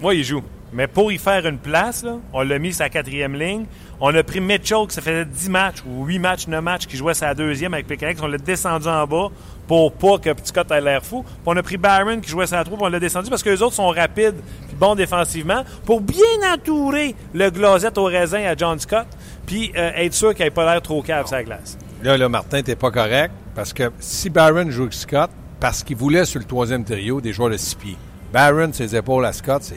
Moi, 0.00 0.14
il 0.14 0.24
joue. 0.24 0.42
Mais 0.74 0.88
pour 0.88 1.12
y 1.12 1.18
faire 1.18 1.46
une 1.46 1.58
place, 1.58 2.04
on 2.32 2.42
l'a 2.42 2.58
mis 2.58 2.72
sa 2.72 2.88
quatrième 2.88 3.34
ligne. 3.36 3.64
On 4.00 4.12
a 4.12 4.22
pris 4.24 4.40
Mitchell, 4.40 4.88
qui 4.88 4.94
ça 4.96 5.00
faisait 5.00 5.24
10 5.24 5.48
matchs 5.48 5.76
ou 5.86 6.04
8 6.04 6.18
matchs, 6.18 6.48
9 6.48 6.62
matchs, 6.62 6.86
qui 6.86 6.96
jouait 6.96 7.14
sa 7.14 7.32
deuxième 7.32 7.74
avec 7.74 7.86
Pécanex. 7.86 8.20
On 8.20 8.26
l'a 8.26 8.38
descendu 8.38 8.88
en 8.88 9.06
bas 9.06 9.28
pour 9.68 9.92
pas 9.92 10.18
que 10.18 10.32
Petit 10.32 10.48
Scott 10.48 10.70
ait 10.72 10.80
l'air 10.80 11.04
fou. 11.04 11.22
Puis 11.22 11.32
on 11.46 11.56
a 11.56 11.62
pris 11.62 11.76
Barron, 11.76 12.20
qui 12.20 12.28
jouait 12.28 12.48
sa 12.48 12.64
troupe, 12.64 12.82
on 12.82 12.88
l'a 12.88 12.98
descendu 12.98 13.30
parce 13.30 13.44
que 13.44 13.50
les 13.50 13.62
autres 13.62 13.76
sont 13.76 13.88
rapides 13.88 14.34
puis 14.66 14.76
bons 14.76 14.96
défensivement 14.96 15.64
pour 15.86 16.00
bien 16.00 16.52
entourer 16.52 17.14
le 17.32 17.50
glazette 17.50 17.96
au 17.96 18.04
raisin 18.04 18.42
à 18.42 18.56
John 18.56 18.78
Scott 18.80 19.06
puis 19.46 19.72
euh, 19.76 19.92
être 19.94 20.12
sûr 20.12 20.34
qu'il 20.34 20.44
n'ait 20.44 20.50
pas 20.50 20.70
l'air 20.70 20.82
trop 20.82 21.02
cave 21.02 21.26
la 21.30 21.44
glace. 21.44 21.78
Là, 22.02 22.18
là, 22.18 22.28
Martin, 22.28 22.62
t'es 22.62 22.74
pas 22.74 22.90
correct 22.90 23.32
parce 23.54 23.72
que 23.72 23.92
si 24.00 24.28
Barron 24.28 24.70
joue 24.70 24.82
avec 24.82 24.94
Scott, 24.94 25.30
parce 25.60 25.82
qu'il 25.82 25.96
voulait 25.96 26.24
sur 26.24 26.40
le 26.40 26.46
troisième 26.46 26.84
trio 26.84 27.20
des 27.20 27.32
joueurs 27.32 27.50
de 27.50 27.56
six 27.56 27.74
pieds. 27.74 27.96
Barron, 28.32 28.72
ses 28.72 28.96
épaules 28.96 29.24
à 29.24 29.32
Scott, 29.32 29.62
c'est 29.62 29.76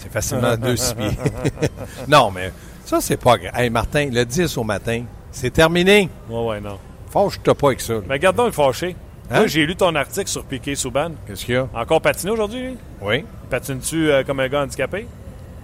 c'est 0.00 0.12
facilement 0.12 0.56
deux 0.56 0.76
six 0.76 0.94
pieds. 0.94 1.16
non, 2.08 2.30
mais 2.30 2.52
ça, 2.84 3.00
c'est 3.00 3.16
pas 3.16 3.36
grave. 3.38 3.52
Hey, 3.54 3.70
Martin, 3.70 4.08
le 4.12 4.24
10 4.24 4.56
au 4.58 4.64
matin, 4.64 5.04
c'est 5.30 5.50
terminé. 5.50 6.08
Ouais, 6.28 6.44
ouais, 6.44 6.60
non. 6.60 6.78
Fâche-toi 7.10 7.54
pas 7.54 7.66
avec 7.68 7.80
ça. 7.80 7.94
Mais 8.08 8.18
gardons 8.18 8.46
le 8.46 8.52
fâché. 8.52 8.96
Hein? 9.30 9.38
Moi, 9.38 9.46
j'ai 9.46 9.64
lu 9.64 9.76
ton 9.76 9.94
article 9.94 10.28
sur 10.28 10.44
Piqué 10.44 10.74
Souban. 10.74 11.12
Qu'est-ce 11.26 11.44
qu'il 11.44 11.54
y 11.54 11.58
a? 11.58 11.68
Encore 11.74 12.00
patiné 12.00 12.32
aujourd'hui, 12.32 12.76
Oui. 13.00 13.24
Patines-tu 13.48 14.10
euh, 14.10 14.24
comme 14.24 14.40
un 14.40 14.48
gars 14.48 14.62
handicapé? 14.62 15.06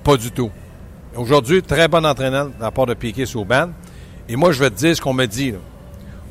Pas 0.04 0.16
du 0.16 0.30
tout. 0.30 0.50
Aujourd'hui, 1.16 1.62
très 1.62 1.88
bon 1.88 2.04
entraîneur 2.04 2.46
de 2.46 2.52
la 2.60 2.70
part 2.70 2.86
de 2.86 2.94
Piqué 2.94 3.26
Souban. 3.26 3.70
Et 4.28 4.36
moi, 4.36 4.52
je 4.52 4.60
vais 4.60 4.70
te 4.70 4.76
dire 4.76 4.94
ce 4.96 5.00
qu'on 5.00 5.14
me 5.14 5.26
dit. 5.26 5.54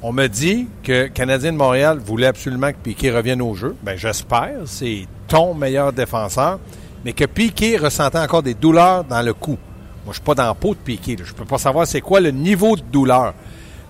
On 0.01 0.13
me 0.13 0.27
dit 0.27 0.67
que 0.83 1.07
Canadien 1.07 1.53
de 1.53 1.57
Montréal 1.57 1.97
voulait 1.99 2.27
absolument 2.27 2.71
que 2.71 2.77
Piqué 2.77 3.09
revienne 3.11 3.41
au 3.41 3.53
jeu. 3.55 3.75
Bien, 3.81 3.95
j'espère. 3.95 4.59
C'est 4.65 5.07
ton 5.27 5.53
meilleur 5.53 5.91
défenseur 5.91 6.59
mais 7.05 7.13
que 7.13 7.25
Piqué 7.25 7.77
ressentait 7.77 8.17
encore 8.17 8.41
des 8.41 8.55
douleurs 8.55 9.03
dans 9.03 9.21
le 9.21 9.35
cou. 9.35 9.51
Moi, 9.51 9.59
je 10.05 10.09
ne 10.09 10.13
suis 10.15 10.23
pas 10.23 10.33
dans 10.33 10.47
la 10.47 10.55
peau 10.55 10.73
de 10.73 10.79
Piqué. 10.79 11.15
Je 11.23 11.31
ne 11.31 11.37
peux 11.37 11.45
pas 11.45 11.59
savoir 11.59 11.85
c'est 11.85 12.01
quoi 12.01 12.19
le 12.19 12.31
niveau 12.31 12.75
de 12.75 12.81
douleur. 12.81 13.35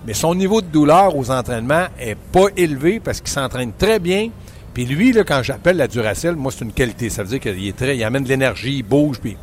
Mais 0.06 0.12
son 0.12 0.34
niveau 0.34 0.60
de 0.60 0.66
douleur 0.66 1.16
aux 1.16 1.30
entraînements 1.30 1.86
est 1.98 2.14
pas 2.14 2.46
élevé 2.58 3.00
parce 3.00 3.22
qu'il 3.22 3.30
s'entraîne 3.30 3.72
très 3.72 3.98
bien. 3.98 4.28
Puis 4.74 4.84
lui, 4.84 5.12
là, 5.12 5.24
quand 5.24 5.42
j'appelle 5.42 5.78
la 5.78 5.88
Duracell, 5.88 6.36
moi, 6.36 6.52
c'est 6.52 6.64
une 6.64 6.72
qualité. 6.72 7.08
Ça 7.08 7.22
veut 7.22 7.30
dire 7.30 7.40
qu'il 7.40 7.66
est 7.66 7.76
très, 7.76 7.96
il 7.96 8.04
amène 8.04 8.22
de 8.22 8.28
l'énergie, 8.28 8.76
il 8.76 8.82
bouge, 8.82 9.18
puis 9.18 9.34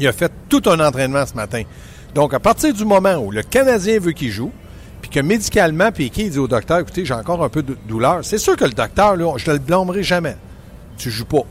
il 0.00 0.06
a 0.08 0.12
fait 0.12 0.32
tout 0.48 0.62
un 0.66 0.80
entraînement 0.80 1.24
ce 1.26 1.34
matin. 1.34 1.62
Donc, 2.12 2.34
à 2.34 2.40
partir 2.40 2.74
du 2.74 2.84
moment 2.84 3.14
où 3.14 3.30
le 3.30 3.44
Canadien 3.44 4.00
veut 4.00 4.12
qu'il 4.12 4.32
joue, 4.32 4.50
puis 5.00 5.10
que 5.10 5.20
médicalement, 5.20 5.92
Piqué 5.92 6.28
dit 6.28 6.38
au 6.38 6.48
docteur, 6.48 6.80
écoutez, 6.80 7.04
j'ai 7.04 7.14
encore 7.14 7.44
un 7.44 7.48
peu 7.48 7.62
de 7.62 7.76
douleur, 7.86 8.24
c'est 8.24 8.38
sûr 8.38 8.56
que 8.56 8.64
le 8.64 8.72
docteur, 8.72 9.16
je 9.38 9.48
ne 9.48 9.56
le 9.56 9.60
blâmerai 9.60 10.02
jamais. 10.02 10.36
Tu 10.98 11.10
joues 11.10 11.26
pas 11.26 11.46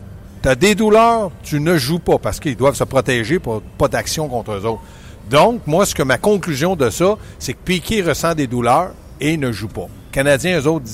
tu 0.45 0.49
as 0.49 0.55
des 0.55 0.75
douleurs, 0.75 1.31
tu 1.41 1.59
ne 1.59 1.75
joues 1.75 1.97
pas 1.97 2.19
parce 2.19 2.39
qu'ils 2.39 2.55
doivent 2.55 2.75
se 2.75 2.83
protéger 2.83 3.39
pour 3.39 3.63
pas 3.63 3.87
d'action 3.87 4.27
contre 4.27 4.51
eux 4.51 4.65
autres. 4.65 4.83
Donc, 5.27 5.65
moi, 5.65 5.87
ce 5.87 5.95
que 5.95 6.03
ma 6.03 6.19
conclusion 6.19 6.75
de 6.75 6.91
ça, 6.91 7.17
c'est 7.39 7.53
que 7.53 7.63
Piquet 7.65 8.03
ressent 8.03 8.35
des 8.35 8.45
douleurs 8.45 8.91
et 9.19 9.37
ne 9.37 9.51
joue 9.51 9.69
pas. 9.69 9.87
Canadiens, 10.11 10.59
eux 10.59 10.67
autres, 10.67 10.85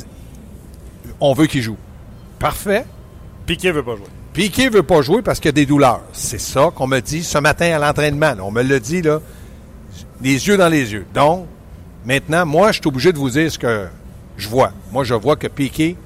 on 1.19 1.33
veut 1.33 1.47
qu'il 1.47 1.61
joue. 1.61 1.75
Parfait. 2.39 2.85
Piquet 3.45 3.73
veut 3.73 3.83
pas 3.83 3.97
jouer. 3.97 4.05
Piquet 4.31 4.69
veut 4.69 4.83
pas 4.83 5.01
jouer 5.01 5.21
parce 5.21 5.41
qu'il 5.41 5.49
y 5.49 5.49
a 5.49 5.51
des 5.51 5.65
douleurs. 5.65 6.03
C'est 6.13 6.39
ça 6.39 6.71
qu'on 6.73 6.87
me 6.87 7.01
dit 7.01 7.21
ce 7.21 7.37
matin 7.37 7.75
à 7.75 7.77
l'entraînement. 7.77 8.35
On 8.41 8.51
me 8.51 8.63
le 8.63 8.79
dit, 8.79 9.01
là, 9.01 9.19
les 10.21 10.47
yeux 10.47 10.55
dans 10.55 10.69
les 10.69 10.93
yeux. 10.93 11.05
Donc, 11.13 11.45
maintenant, 12.05 12.45
moi, 12.45 12.71
je 12.71 12.79
suis 12.79 12.87
obligé 12.87 13.11
de 13.11 13.17
vous 13.17 13.31
dire 13.31 13.51
ce 13.51 13.59
que 13.59 13.87
je 14.37 14.47
vois. 14.47 14.71
Moi, 14.93 15.03
je 15.03 15.13
vois 15.13 15.35
que 15.35 15.47
Piquet 15.47 15.97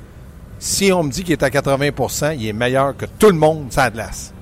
si 0.66 0.92
on 0.92 1.04
me 1.04 1.12
dit 1.12 1.24
qu'il 1.24 1.34
est 1.34 1.44
à 1.44 1.50
80% 1.50 2.38
il 2.40 2.48
est 2.48 2.54
meilleur 2.54 2.98
que 2.98 3.06
tout 3.06 3.28
le 3.28 3.38
monde 3.38 3.68
ça 3.70 3.92
glace. 3.92 4.34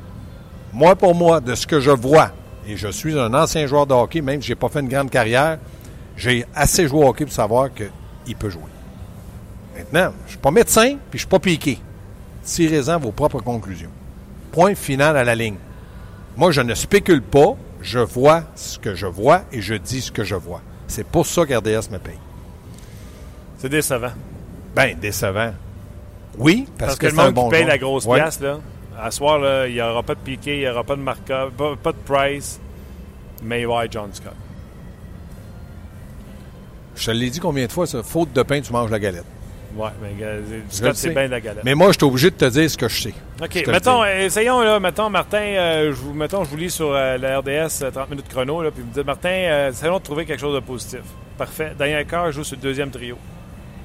Moi, 0.71 0.95
pour 0.95 1.13
moi, 1.13 1.41
de 1.41 1.53
ce 1.53 1.67
que 1.67 1.81
je 1.81 1.91
vois, 1.91 2.31
et 2.65 2.77
je 2.77 2.87
suis 2.87 3.19
un 3.19 3.33
ancien 3.33 3.67
joueur 3.67 3.85
de 3.85 3.93
hockey, 3.93 4.21
même 4.21 4.41
si 4.41 4.47
je 4.47 4.53
n'ai 4.53 4.55
pas 4.55 4.69
fait 4.69 4.79
une 4.79 4.87
grande 4.87 5.09
carrière, 5.09 5.59
j'ai 6.15 6.45
assez 6.55 6.87
joué 6.87 7.03
au 7.03 7.09
hockey 7.09 7.25
pour 7.25 7.33
savoir 7.33 7.69
qu'il 7.73 8.35
peut 8.37 8.49
jouer. 8.49 8.61
Maintenant, 9.77 10.13
je 10.21 10.23
ne 10.23 10.29
suis 10.29 10.37
pas 10.37 10.51
médecin, 10.51 10.95
puis 10.95 10.97
je 11.11 11.15
ne 11.15 11.19
suis 11.19 11.27
pas 11.27 11.39
piqué. 11.39 11.79
Tirez-en 12.45 12.99
vos 12.99 13.11
propres 13.11 13.41
conclusions. 13.41 13.91
Point 14.53 14.75
final 14.75 15.17
à 15.17 15.25
la 15.25 15.35
ligne. 15.35 15.57
Moi, 16.37 16.51
je 16.51 16.61
ne 16.61 16.73
spécule 16.73 17.21
pas, 17.21 17.57
je 17.81 17.99
vois 17.99 18.43
ce 18.55 18.79
que 18.79 18.95
je 18.95 19.07
vois 19.07 19.41
et 19.51 19.61
je 19.61 19.73
dis 19.73 19.99
ce 19.99 20.11
que 20.11 20.23
je 20.23 20.35
vois. 20.35 20.61
C'est 20.87 21.05
pour 21.05 21.25
ça 21.25 21.45
qu'RDS 21.45 21.91
me 21.91 21.97
paye. 21.97 22.17
C'est 23.57 23.69
décevant. 23.69 24.13
Bien, 24.73 24.95
décevant. 24.99 25.51
Oui, 26.37 26.67
parce, 26.77 26.95
que, 26.95 27.07
le 27.07 27.13
monde 27.13 27.35
qui 27.35 27.49
paye 27.49 27.65
la 27.65 27.77
grosse 27.77 28.05
pièce, 28.05 28.39
là, 28.39 28.59
À 28.99 29.11
ce 29.11 29.17
soir, 29.17 29.39
là, 29.39 29.67
il 29.67 29.73
n'y 29.73 29.81
aura 29.81 30.03
pas 30.03 30.15
de 30.15 30.19
Piquet, 30.19 30.57
il 30.57 30.59
n'y 30.61 30.67
aura 30.67 30.83
pas 30.83 30.95
de 30.95 31.01
Markov, 31.01 31.51
pas, 31.51 31.75
pas 31.75 31.91
de 31.91 31.97
Price, 31.97 32.59
mais 33.43 33.61
il 33.61 33.67
va 33.67 33.73
y 33.73 33.75
avoir 33.75 33.91
John 33.91 34.09
Scott. 34.13 34.33
Je 36.95 37.05
te 37.05 37.11
l'ai 37.11 37.29
dit 37.29 37.39
combien 37.39 37.65
de 37.65 37.71
fois, 37.71 37.87
ça, 37.87 38.03
faute 38.03 38.33
de 38.33 38.43
pain, 38.43 38.61
tu 38.61 38.71
manges 38.71 38.91
la 38.91 38.99
galette. 38.99 39.25
Ouais, 39.75 39.89
mais 40.01 40.13
le 40.19 40.43
Scott, 40.69 40.95
c'est 40.95 41.09
bien 41.09 41.25
de 41.25 41.31
la 41.31 41.41
galette. 41.41 41.63
Mais 41.63 41.73
moi, 41.73 41.87
je 41.87 41.97
suis 41.97 42.05
obligé 42.05 42.29
de 42.29 42.35
te 42.35 42.45
dire 42.45 42.69
ce 42.69 42.77
que 42.77 42.87
je 42.87 43.01
sais. 43.01 43.13
OK, 43.41 43.67
mettons, 43.67 44.03
dis. 44.03 44.09
essayons, 44.09 44.61
là, 44.61 44.79
mettons, 44.79 45.09
Martin, 45.09 45.37
euh, 45.39 45.87
je 45.87 45.95
vous, 45.95 46.13
mettons, 46.13 46.43
je 46.43 46.49
vous 46.49 46.57
lis 46.57 46.69
sur 46.69 46.91
euh, 46.91 47.17
la 47.17 47.39
RDS 47.39 47.81
euh, 47.81 47.91
30 47.91 48.09
minutes 48.11 48.27
chrono, 48.29 48.61
là, 48.61 48.69
puis 48.69 48.81
vous 48.81 48.89
me 48.89 48.93
dites, 48.93 49.05
Martin, 49.05 49.29
euh, 49.29 49.69
essayons 49.71 49.97
de 49.97 50.03
trouver 50.03 50.25
quelque 50.25 50.39
chose 50.39 50.53
de 50.53 50.59
positif. 50.59 51.01
Parfait. 51.37 51.73
Daniel 51.77 52.05
Carr 52.05 52.31
joue 52.31 52.43
sur 52.43 52.55
le 52.55 52.61
deuxième 52.61 52.91
trio. 52.91 53.17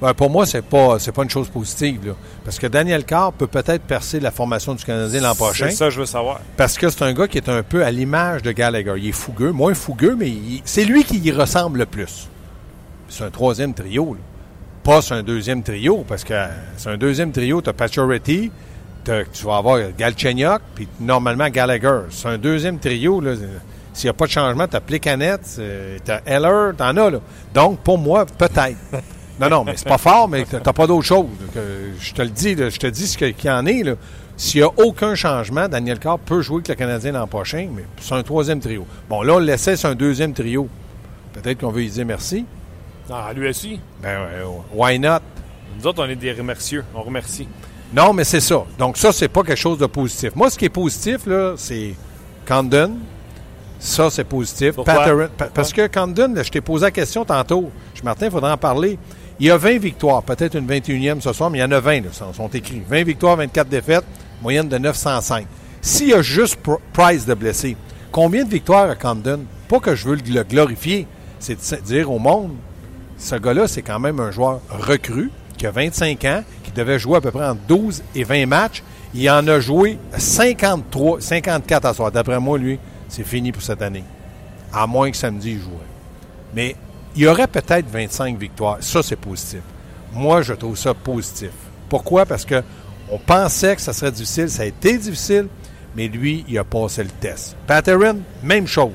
Ben, 0.01 0.13
pour 0.13 0.29
moi, 0.29 0.45
c'est 0.45 0.61
pas 0.61 0.97
c'est 0.99 1.11
pas 1.11 1.23
une 1.23 1.29
chose 1.29 1.49
positive. 1.49 2.07
là. 2.07 2.13
Parce 2.45 2.57
que 2.57 2.67
Daniel 2.67 3.03
Carr 3.03 3.33
peut 3.33 3.47
peut-être 3.47 3.83
percer 3.83 4.19
la 4.21 4.31
formation 4.31 4.73
du 4.73 4.83
Canadien 4.85 5.19
l'an 5.21 5.35
prochain. 5.35 5.67
C'est 5.69 5.75
ça 5.75 5.89
je 5.89 5.99
veux 5.99 6.05
savoir. 6.05 6.39
Parce 6.55 6.77
que 6.77 6.89
c'est 6.89 7.03
un 7.03 7.11
gars 7.13 7.27
qui 7.27 7.37
est 7.37 7.49
un 7.49 7.63
peu 7.63 7.83
à 7.83 7.91
l'image 7.91 8.41
de 8.41 8.51
Gallagher. 8.53 8.93
Il 8.97 9.09
est 9.09 9.11
fougueux, 9.11 9.51
moins 9.51 9.73
fougueux, 9.73 10.15
mais 10.17 10.29
il- 10.29 10.61
c'est 10.63 10.85
lui 10.85 11.03
qui 11.03 11.17
y 11.19 11.31
ressemble 11.31 11.79
le 11.79 11.85
plus. 11.85 12.29
C'est 13.09 13.23
un 13.25 13.29
troisième 13.29 13.73
trio. 13.73 14.13
là. 14.13 14.19
Pas 14.83 15.01
c'est 15.01 15.13
un 15.15 15.23
deuxième 15.23 15.61
trio, 15.63 16.05
parce 16.07 16.23
que 16.23 16.33
euh, 16.33 16.47
c'est 16.77 16.89
un 16.89 16.97
deuxième 16.97 17.31
trio. 17.33 17.61
Tu 17.61 17.69
as 17.69 17.73
Pacioretty, 17.73 18.51
t'as- 19.03 19.25
tu 19.25 19.45
vas 19.45 19.57
avoir 19.57 19.79
Galchenyuk, 19.97 20.61
puis 20.75 20.87
normalement 21.01 21.49
Gallagher. 21.49 22.03
C'est 22.09 22.29
un 22.29 22.37
deuxième 22.37 22.79
trio. 22.79 23.19
là. 23.19 23.33
S'il 23.91 24.05
n'y 24.05 24.09
a 24.11 24.13
pas 24.13 24.27
de 24.27 24.31
changement, 24.31 24.65
tu 24.65 24.77
as 24.77 24.79
Plekanec, 24.81 25.41
tu 25.55 26.11
as 26.11 26.21
Heller, 26.25 26.71
tu 26.77 26.83
en 26.83 26.95
as. 26.95 27.09
Là. 27.09 27.19
Donc, 27.53 27.79
pour 27.79 27.97
moi, 27.97 28.25
peut-être. 28.25 28.77
Non, 29.39 29.49
non, 29.49 29.63
mais 29.63 29.73
c'est 29.75 29.87
pas 29.87 29.97
fort, 29.97 30.27
mais 30.27 30.45
t'as 30.45 30.73
pas 30.73 30.87
d'autre 30.87 31.05
chose. 31.05 31.25
Que- 31.53 31.91
je 31.99 32.13
te 32.13 32.21
le 32.21 32.29
dis, 32.29 32.55
là, 32.55 32.69
je 32.69 32.77
te 32.77 32.87
dis 32.87 33.07
ce 33.07 33.17
qu'il 33.17 33.33
y 33.45 33.49
en 33.49 33.65
est. 33.65 33.83
S'il 34.37 34.61
n'y 34.61 34.65
a 34.67 34.71
aucun 34.77 35.15
changement, 35.15 35.67
Daniel 35.67 35.99
Carr 35.99 36.17
peut 36.17 36.41
jouer 36.41 36.57
avec 36.57 36.69
le 36.69 36.75
Canadien 36.75 37.11
l'an 37.11 37.27
prochain, 37.27 37.67
mais 37.75 37.83
c'est 37.99 38.13
un 38.13 38.23
troisième 38.23 38.59
trio. 38.61 38.85
Bon, 39.09 39.21
là, 39.21 39.33
on 39.33 39.39
le 39.39 39.45
laissait, 39.45 39.75
c'est 39.75 39.87
un 39.87 39.95
deuxième 39.95 40.33
trio. 40.33 40.69
Peut-être 41.33 41.59
qu'on 41.59 41.71
veut 41.71 41.81
lui 41.81 41.89
dire 41.89 42.05
merci. 42.05 42.45
Ah, 43.11 43.31
lui 43.35 43.49
aussi. 43.49 43.79
Ben, 44.01 44.17
why 44.73 44.97
not? 44.99 45.19
Nous 45.77 45.87
autres, 45.87 46.03
on 46.05 46.09
est 46.09 46.15
des 46.15 46.31
remercieux. 46.31 46.83
On 46.95 47.01
remercie. 47.01 47.47
Non, 47.93 48.13
mais 48.13 48.23
c'est 48.23 48.39
ça. 48.39 48.63
Donc, 48.77 48.97
ça, 48.97 49.11
c'est 49.11 49.27
pas 49.27 49.43
quelque 49.43 49.57
chose 49.59 49.77
de 49.77 49.87
positif. 49.87 50.35
Moi, 50.35 50.49
ce 50.49 50.57
qui 50.57 50.65
est 50.65 50.69
positif, 50.69 51.25
là, 51.25 51.55
c'est 51.57 51.95
Condon. 52.47 52.93
Ça, 53.79 54.09
c'est 54.09 54.25
positif. 54.25 54.75
Pourquoi? 54.75 55.05
Parce 55.53 55.73
que 55.73 55.87
Condon, 55.87 56.33
là, 56.35 56.43
je 56.43 56.49
t'ai 56.51 56.61
posé 56.61 56.85
la 56.85 56.91
question 56.91 57.25
tantôt. 57.25 57.71
Je 57.95 58.03
Martin, 58.03 58.25
il 58.27 58.31
faudra 58.31 58.53
en 58.53 58.57
parler. 58.57 58.97
Il 59.39 59.47
y 59.47 59.51
a 59.51 59.57
20 59.57 59.77
victoires, 59.79 60.21
peut-être 60.23 60.55
une 60.55 60.67
21e 60.67 61.21
ce 61.21 61.31
soir, 61.31 61.49
mais 61.49 61.59
il 61.59 61.61
y 61.61 61.63
en 61.63 61.71
a 61.71 61.79
20, 61.79 62.01
là, 62.01 62.09
sont, 62.11 62.47
écrits. 62.49 62.81
20 62.87 63.03
victoires, 63.03 63.37
24 63.37 63.69
défaites, 63.69 64.03
moyenne 64.41 64.67
de 64.67 64.77
905. 64.77 65.45
S'il 65.81 66.09
y 66.09 66.13
a 66.13 66.21
juste 66.21 66.57
Pr- 66.61 66.79
Price 66.91 67.25
de 67.25 67.33
blessé, 67.33 67.77
combien 68.11 68.43
de 68.43 68.49
victoires 68.49 68.89
à 68.89 68.95
Condon? 68.95 69.39
Pas 69.69 69.79
que 69.79 69.95
je 69.95 70.07
veux 70.09 70.15
le 70.15 70.43
glorifier, 70.43 71.07
c'est 71.39 71.55
de 71.55 71.81
dire 71.85 72.11
au 72.11 72.19
monde, 72.19 72.51
ce 73.17 73.35
gars-là, 73.35 73.67
c'est 73.67 73.81
quand 73.81 73.99
même 73.99 74.19
un 74.19 74.31
joueur 74.31 74.59
recru, 74.69 75.31
qui 75.57 75.65
a 75.67 75.71
25 75.71 76.25
ans, 76.25 76.43
qui 76.63 76.71
devait 76.71 76.99
jouer 76.99 77.17
à 77.17 77.21
peu 77.21 77.31
près 77.31 77.45
entre 77.47 77.61
12 77.67 78.03
et 78.15 78.23
20 78.23 78.45
matchs. 78.45 78.83
Il 79.13 79.29
en 79.29 79.47
a 79.47 79.59
joué 79.59 79.97
53, 80.17 81.21
54 81.21 81.85
à 81.85 81.93
soir. 81.93 82.11
D'après 82.11 82.39
moi, 82.39 82.57
lui, 82.57 82.77
c'est 83.07 83.25
fini 83.25 83.51
pour 83.51 83.61
cette 83.61 83.81
année. 83.81 84.03
À 84.73 84.85
moins 84.85 85.09
que 85.11 85.17
samedi, 85.17 85.51
il 85.53 85.59
jouait. 85.59 85.71
Mais 86.53 86.75
il 87.19 87.23
y 87.23 87.27
aurait 87.27 87.47
peut-être 87.47 87.85
25 87.89 88.37
victoires. 88.37 88.77
Ça, 88.79 89.03
c'est 89.03 89.17
positif. 89.17 89.59
Moi, 90.13 90.41
je 90.41 90.53
trouve 90.53 90.77
ça 90.77 90.93
positif. 90.93 91.51
Pourquoi? 91.89 92.25
Parce 92.25 92.45
que 92.45 92.63
on 93.11 93.17
pensait 93.17 93.75
que 93.75 93.81
ça 93.81 93.91
serait 93.91 94.13
difficile. 94.13 94.49
Ça 94.49 94.63
a 94.63 94.65
été 94.65 94.97
difficile, 94.97 95.47
mais 95.97 96.07
lui, 96.07 96.45
il 96.47 96.57
a 96.57 96.63
passé 96.63 97.03
le 97.03 97.09
test. 97.09 97.57
Patterson, 97.67 98.19
même 98.41 98.67
chose. 98.67 98.93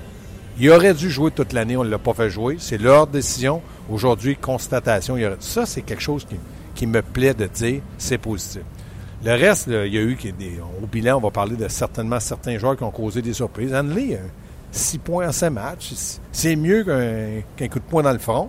Il 0.58 0.70
aurait 0.70 0.94
dû 0.94 1.10
jouer 1.10 1.32
toute 1.32 1.52
l'année, 1.52 1.76
on 1.76 1.84
ne 1.84 1.90
l'a 1.90 1.98
pas 1.98 2.14
fait 2.14 2.30
jouer. 2.30 2.56
C'est 2.58 2.78
leur 2.78 3.06
décision. 3.06 3.60
Aujourd'hui, 3.90 4.36
constatation. 4.36 5.18
Ça, 5.40 5.66
c'est 5.66 5.82
quelque 5.82 6.02
chose 6.02 6.26
qui, 6.74 6.86
me 6.86 7.02
plaît 7.02 7.34
de 7.34 7.46
dire, 7.46 7.82
c'est 7.98 8.16
positif. 8.16 8.62
Le 9.22 9.32
reste, 9.32 9.66
il 9.66 9.92
y 9.92 9.98
a 9.98 10.00
eu 10.00 10.16
des, 10.16 10.58
au 10.82 10.86
bilan, 10.86 11.18
on 11.18 11.20
va 11.20 11.30
parler 11.30 11.56
de 11.56 11.68
certainement 11.68 12.20
certains 12.20 12.56
joueurs 12.56 12.78
qui 12.78 12.84
ont 12.84 12.90
causé 12.90 13.20
des 13.20 13.34
surprises. 13.34 13.74
Hanley, 13.74 14.18
6 14.74 14.98
points 14.98 15.28
en 15.28 15.32
7 15.32 15.50
matchs, 15.52 15.92
c'est- 15.94 16.20
c'est 16.32 16.56
mieux 16.56 16.84
qu'un 17.56 17.68
coup 17.68 17.78
de 17.78 17.84
poing 17.84 18.02
dans 18.02 18.12
le 18.12 18.18
front. 18.18 18.48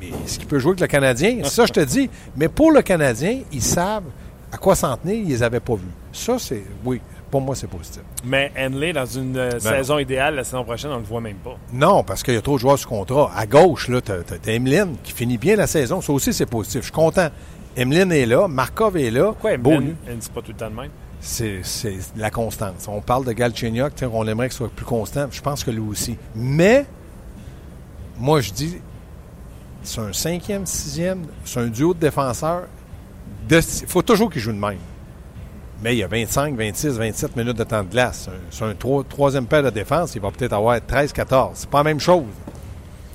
Mais 0.00 0.08
est-ce 0.24 0.38
qu'il 0.38 0.46
peut 0.48 0.58
jouer 0.60 0.70
avec 0.70 0.80
le 0.80 0.86
Canadien? 0.86 1.38
Ça, 1.44 1.66
je 1.66 1.72
te 1.72 1.80
dis. 1.80 2.08
Mais 2.36 2.48
pour 2.48 2.70
le 2.70 2.82
Canadien, 2.82 3.40
ils 3.52 3.62
savent 3.62 4.04
à 4.52 4.56
quoi 4.56 4.74
s'en 4.76 4.96
tenir, 4.96 5.16
ils 5.16 5.28
les 5.28 5.42
avaient 5.42 5.60
pas 5.60 5.74
vus. 5.74 5.82
Ça, 6.12 6.38
c'est. 6.38 6.62
Oui, 6.84 7.00
pour 7.30 7.40
moi, 7.40 7.54
c'est 7.56 7.66
positif. 7.66 8.02
Mais 8.24 8.52
Henley, 8.56 8.92
dans 8.92 9.04
une 9.06 9.36
euh, 9.36 9.58
saison 9.58 9.98
idéale, 9.98 10.36
la 10.36 10.44
saison 10.44 10.62
prochaine, 10.64 10.90
on 10.92 10.94
ne 10.96 11.00
le 11.00 11.06
voit 11.06 11.20
même 11.20 11.36
pas. 11.38 11.56
Non, 11.72 12.04
parce 12.04 12.22
qu'il 12.22 12.34
y 12.34 12.36
a 12.36 12.40
trop 12.40 12.54
de 12.54 12.60
joueurs 12.60 12.78
sous 12.78 12.88
contrat. 12.88 13.30
À 13.36 13.44
gauche, 13.46 13.88
là, 13.88 14.00
t'as 14.00 14.16
Emeline 14.46 14.96
qui 15.02 15.12
finit 15.12 15.36
bien 15.38 15.56
la 15.56 15.66
saison. 15.66 16.00
Ça 16.00 16.12
aussi, 16.12 16.32
c'est 16.32 16.46
positif. 16.46 16.80
Je 16.80 16.84
suis 16.84 16.92
content. 16.92 17.28
Emeline 17.76 18.12
est 18.12 18.26
là, 18.26 18.46
Markov 18.48 18.96
est 18.96 19.10
là. 19.10 19.26
Pourquoi 19.26 19.52
Emeline, 19.52 19.94
dit 20.06 20.28
pas 20.32 20.40
tout 20.42 20.52
le 20.52 20.56
temps 20.56 20.70
de 20.70 20.74
même? 20.76 20.90
C'est, 21.20 21.62
la 22.16 22.30
constance. 22.30 22.86
On 22.88 23.00
parle 23.00 23.24
de 23.24 23.32
Galchenyuk, 23.32 23.92
on 24.12 24.26
aimerait 24.26 24.48
qu'il 24.48 24.56
soit 24.56 24.70
plus 24.70 24.84
constant. 24.86 25.26
Je 25.30 25.40
pense 25.40 25.64
que 25.64 25.70
lui 25.70 25.80
aussi. 25.80 26.16
Mais, 26.34 26.86
moi, 28.18 28.40
je 28.40 28.52
dis, 28.52 28.78
c'est 29.82 30.00
un 30.00 30.12
cinquième, 30.12 30.64
sixième, 30.64 31.26
c'est 31.44 31.60
un 31.60 31.66
duo 31.66 31.92
de 31.94 31.98
défenseurs. 32.00 32.62
Il 33.50 33.62
faut 33.62 34.02
toujours 34.02 34.30
qu'il 34.30 34.40
joue 34.42 34.52
de 34.52 34.58
même. 34.58 34.78
Mais 35.82 35.94
il 35.94 35.98
y 35.98 36.02
a 36.02 36.08
25, 36.08 36.56
26, 36.56 36.98
27 36.98 37.36
minutes 37.36 37.56
de 37.56 37.64
temps 37.64 37.82
de 37.84 37.88
glace. 37.88 38.28
C'est 38.50 38.64
un- 38.64 38.70
un, 38.70 38.74
troi- 38.74 39.04
troisième 39.08 39.46
paire 39.46 39.62
de 39.62 39.70
défense. 39.70 40.14
Il 40.16 40.20
va 40.20 40.30
peut-être 40.30 40.52
avoir 40.52 40.80
13, 40.84 41.12
14. 41.12 41.52
C'est 41.54 41.70
pas 41.70 41.78
la 41.78 41.84
même 41.84 42.00
chose. 42.00 42.24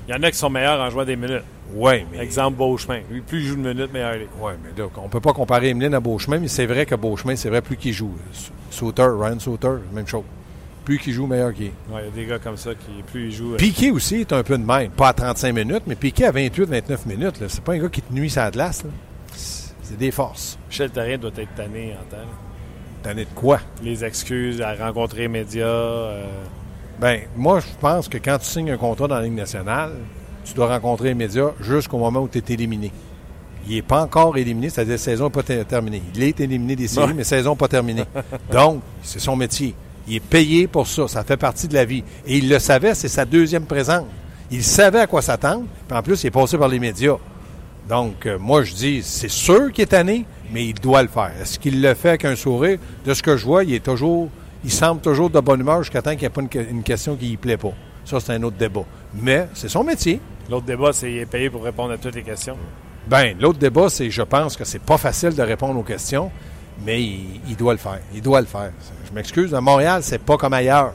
Il 0.08 0.14
y 0.14 0.18
en 0.18 0.22
a 0.22 0.30
qui 0.30 0.38
sont 0.38 0.48
meilleurs 0.50 0.80
en 0.80 0.88
jouant 0.90 1.04
des 1.04 1.16
minutes. 1.16 1.42
Oui, 1.72 2.04
mais. 2.12 2.18
Exemple, 2.18 2.56
Beauchemin. 2.58 3.00
Lui, 3.10 3.20
plus 3.20 3.40
il 3.40 3.46
joue 3.46 3.56
de 3.56 3.68
minutes, 3.72 3.92
meilleur 3.92 4.14
il 4.16 4.22
est. 4.22 4.28
Oui, 4.40 4.52
mais 4.62 4.70
là, 4.82 4.88
on 4.96 5.08
peut 5.08 5.20
pas 5.20 5.32
comparer 5.32 5.70
Emeline 5.70 5.94
à 5.94 6.00
Beauchemin, 6.00 6.38
mais 6.38 6.48
c'est 6.48 6.66
vrai 6.66 6.84
que 6.86 6.94
Beauchemin, 6.94 7.36
c'est 7.36 7.48
vrai 7.48 7.62
plus 7.62 7.76
qu'il 7.76 7.92
joue. 7.92 8.12
Sauter, 8.70 9.06
Ryan 9.18 9.38
Sauter, 9.38 9.76
même 9.92 10.06
chose. 10.06 10.24
Plus 10.84 10.98
qu'il 10.98 11.14
joue, 11.14 11.26
meilleur 11.26 11.54
qu'il 11.54 11.66
est. 11.66 11.72
Ouais, 11.90 12.02
il 12.02 12.04
y 12.04 12.08
a 12.08 12.10
des 12.10 12.26
gars 12.26 12.38
comme 12.38 12.58
ça 12.58 12.74
qui, 12.74 13.02
plus 13.10 13.26
ils 13.28 13.32
jouent. 13.32 13.54
euh, 13.54 13.56
Piqué 13.56 13.90
aussi 13.90 14.16
est 14.16 14.32
un 14.34 14.42
peu 14.42 14.58
de 14.58 14.64
même. 14.64 14.90
Pas 14.90 15.08
à 15.08 15.12
35 15.14 15.52
minutes, 15.54 15.82
mais 15.86 15.94
Piqué 15.94 16.26
à 16.26 16.32
28-29 16.32 17.06
minutes. 17.06 17.40
là. 17.40 17.46
C'est 17.48 17.64
pas 17.64 17.72
un 17.72 17.78
gars 17.78 17.88
qui 17.88 18.02
te 18.02 18.12
nuit 18.12 18.28
sa 18.28 18.50
glace. 18.50 18.84
C'est 19.34 19.96
des 19.96 20.10
forces. 20.10 20.58
Michel 20.68 20.90
Therrien 20.90 21.16
doit 21.18 21.30
être 21.36 21.54
tanné 21.56 21.94
en 21.94 22.04
temps. 22.10 23.10
es 23.10 23.14
de 23.24 23.24
quoi? 23.34 23.60
Les 23.82 24.04
excuses 24.04 24.60
à 24.60 24.74
rencontrer 24.74 25.22
les 25.22 25.28
médias. 25.28 25.64
euh, 25.66 26.26
Ben, 27.00 27.20
moi, 27.36 27.60
je 27.60 27.66
pense 27.80 28.08
que 28.08 28.18
quand 28.18 28.38
tu 28.38 28.46
signes 28.46 28.70
un 28.70 28.76
contrat 28.76 29.08
dans 29.08 29.16
la 29.16 29.22
Ligue 29.22 29.34
nationale, 29.34 29.92
tu 30.44 30.54
dois 30.54 30.68
rencontrer 30.68 31.08
les 31.08 31.14
médias 31.14 31.50
jusqu'au 31.60 31.98
moment 31.98 32.20
où 32.20 32.28
tu 32.28 32.38
es 32.38 32.52
éliminé. 32.54 32.92
Il 33.66 33.76
n'est 33.76 33.82
pas 33.82 34.02
encore 34.02 34.36
éliminé, 34.36 34.68
c'est-à-dire 34.68 34.92
la 34.94 34.98
saison 34.98 35.24
n'est 35.24 35.30
pas 35.30 35.42
ter- 35.42 35.64
terminée. 35.66 36.02
Il 36.14 36.22
est 36.22 36.38
éliminé 36.40 36.76
des 36.76 36.86
séries, 36.86 37.08
Ouais. 37.08 37.14
mais 37.14 37.24
saison 37.24 37.56
pas 37.56 37.68
terminée. 37.68 38.04
Donc, 38.52 38.80
c'est 39.02 39.18
son 39.20 39.36
métier. 39.36 39.74
Il 40.06 40.16
est 40.16 40.20
payé 40.20 40.66
pour 40.66 40.86
ça. 40.86 41.08
Ça 41.08 41.24
fait 41.24 41.38
partie 41.38 41.66
de 41.66 41.72
la 41.74 41.86
vie. 41.86 42.04
Et 42.26 42.36
il 42.36 42.48
le 42.50 42.58
savait, 42.58 42.94
c'est 42.94 43.08
sa 43.08 43.24
deuxième 43.24 43.64
présence. 43.64 44.04
Il 44.50 44.62
savait 44.62 45.00
à 45.00 45.06
quoi 45.06 45.22
s'attendre. 45.22 45.64
Puis 45.88 45.96
en 45.96 46.02
plus, 46.02 46.22
il 46.22 46.26
est 46.26 46.30
passé 46.30 46.58
par 46.58 46.68
les 46.68 46.78
médias. 46.78 47.16
Donc, 47.88 48.26
euh, 48.26 48.38
moi, 48.38 48.62
je 48.64 48.74
dis, 48.74 49.02
c'est 49.02 49.30
sûr 49.30 49.72
qu'il 49.72 49.82
est 49.84 49.86
tanné, 49.86 50.26
mais 50.52 50.66
il 50.66 50.74
doit 50.74 51.02
le 51.02 51.08
faire. 51.08 51.32
Est-ce 51.40 51.58
qu'il 51.58 51.80
le 51.80 51.94
fait 51.94 52.10
avec 52.10 52.24
un 52.26 52.36
sourire? 52.36 52.78
De 53.06 53.14
ce 53.14 53.22
que 53.22 53.36
je 53.38 53.44
vois, 53.46 53.64
il 53.64 53.72
est 53.72 53.82
toujours, 53.84 54.28
il 54.62 54.70
semble 54.70 55.00
toujours 55.00 55.30
de 55.30 55.40
bonne 55.40 55.60
humeur 55.60 55.82
jusqu'à 55.82 56.02
temps 56.02 56.10
qu'il 56.10 56.20
n'y 56.20 56.24
ait 56.26 56.28
pas 56.30 56.42
une 56.70 56.82
question 56.82 57.16
qui 57.16 57.30
ne 57.32 57.36
plaît 57.36 57.56
pas. 57.56 57.72
Ça, 58.04 58.20
c'est 58.20 58.32
un 58.32 58.42
autre 58.42 58.56
débat. 58.56 58.84
Mais 59.14 59.48
c'est 59.54 59.68
son 59.68 59.84
métier. 59.84 60.20
L'autre 60.50 60.66
débat, 60.66 60.92
c'est 60.92 61.06
qu'il 61.08 61.18
est 61.18 61.26
payé 61.26 61.50
pour 61.50 61.64
répondre 61.64 61.92
à 61.92 61.98
toutes 61.98 62.14
les 62.14 62.22
questions. 62.22 62.56
Ben, 63.06 63.36
l'autre 63.38 63.58
débat, 63.58 63.88
c'est 63.88 64.10
je 64.10 64.22
pense 64.22 64.56
que 64.56 64.64
c'est 64.64 64.82
pas 64.82 64.98
facile 64.98 65.34
de 65.34 65.42
répondre 65.42 65.78
aux 65.78 65.82
questions, 65.82 66.30
mais 66.84 67.02
il, 67.02 67.40
il 67.48 67.56
doit 67.56 67.72
le 67.72 67.78
faire. 67.78 68.00
Il 68.14 68.22
doit 68.22 68.40
le 68.40 68.46
faire. 68.46 68.72
Je 69.08 69.14
m'excuse, 69.14 69.54
à 69.54 69.60
Montréal, 69.60 70.02
c'est 70.02 70.18
pas 70.18 70.36
comme 70.36 70.52
ailleurs. 70.52 70.92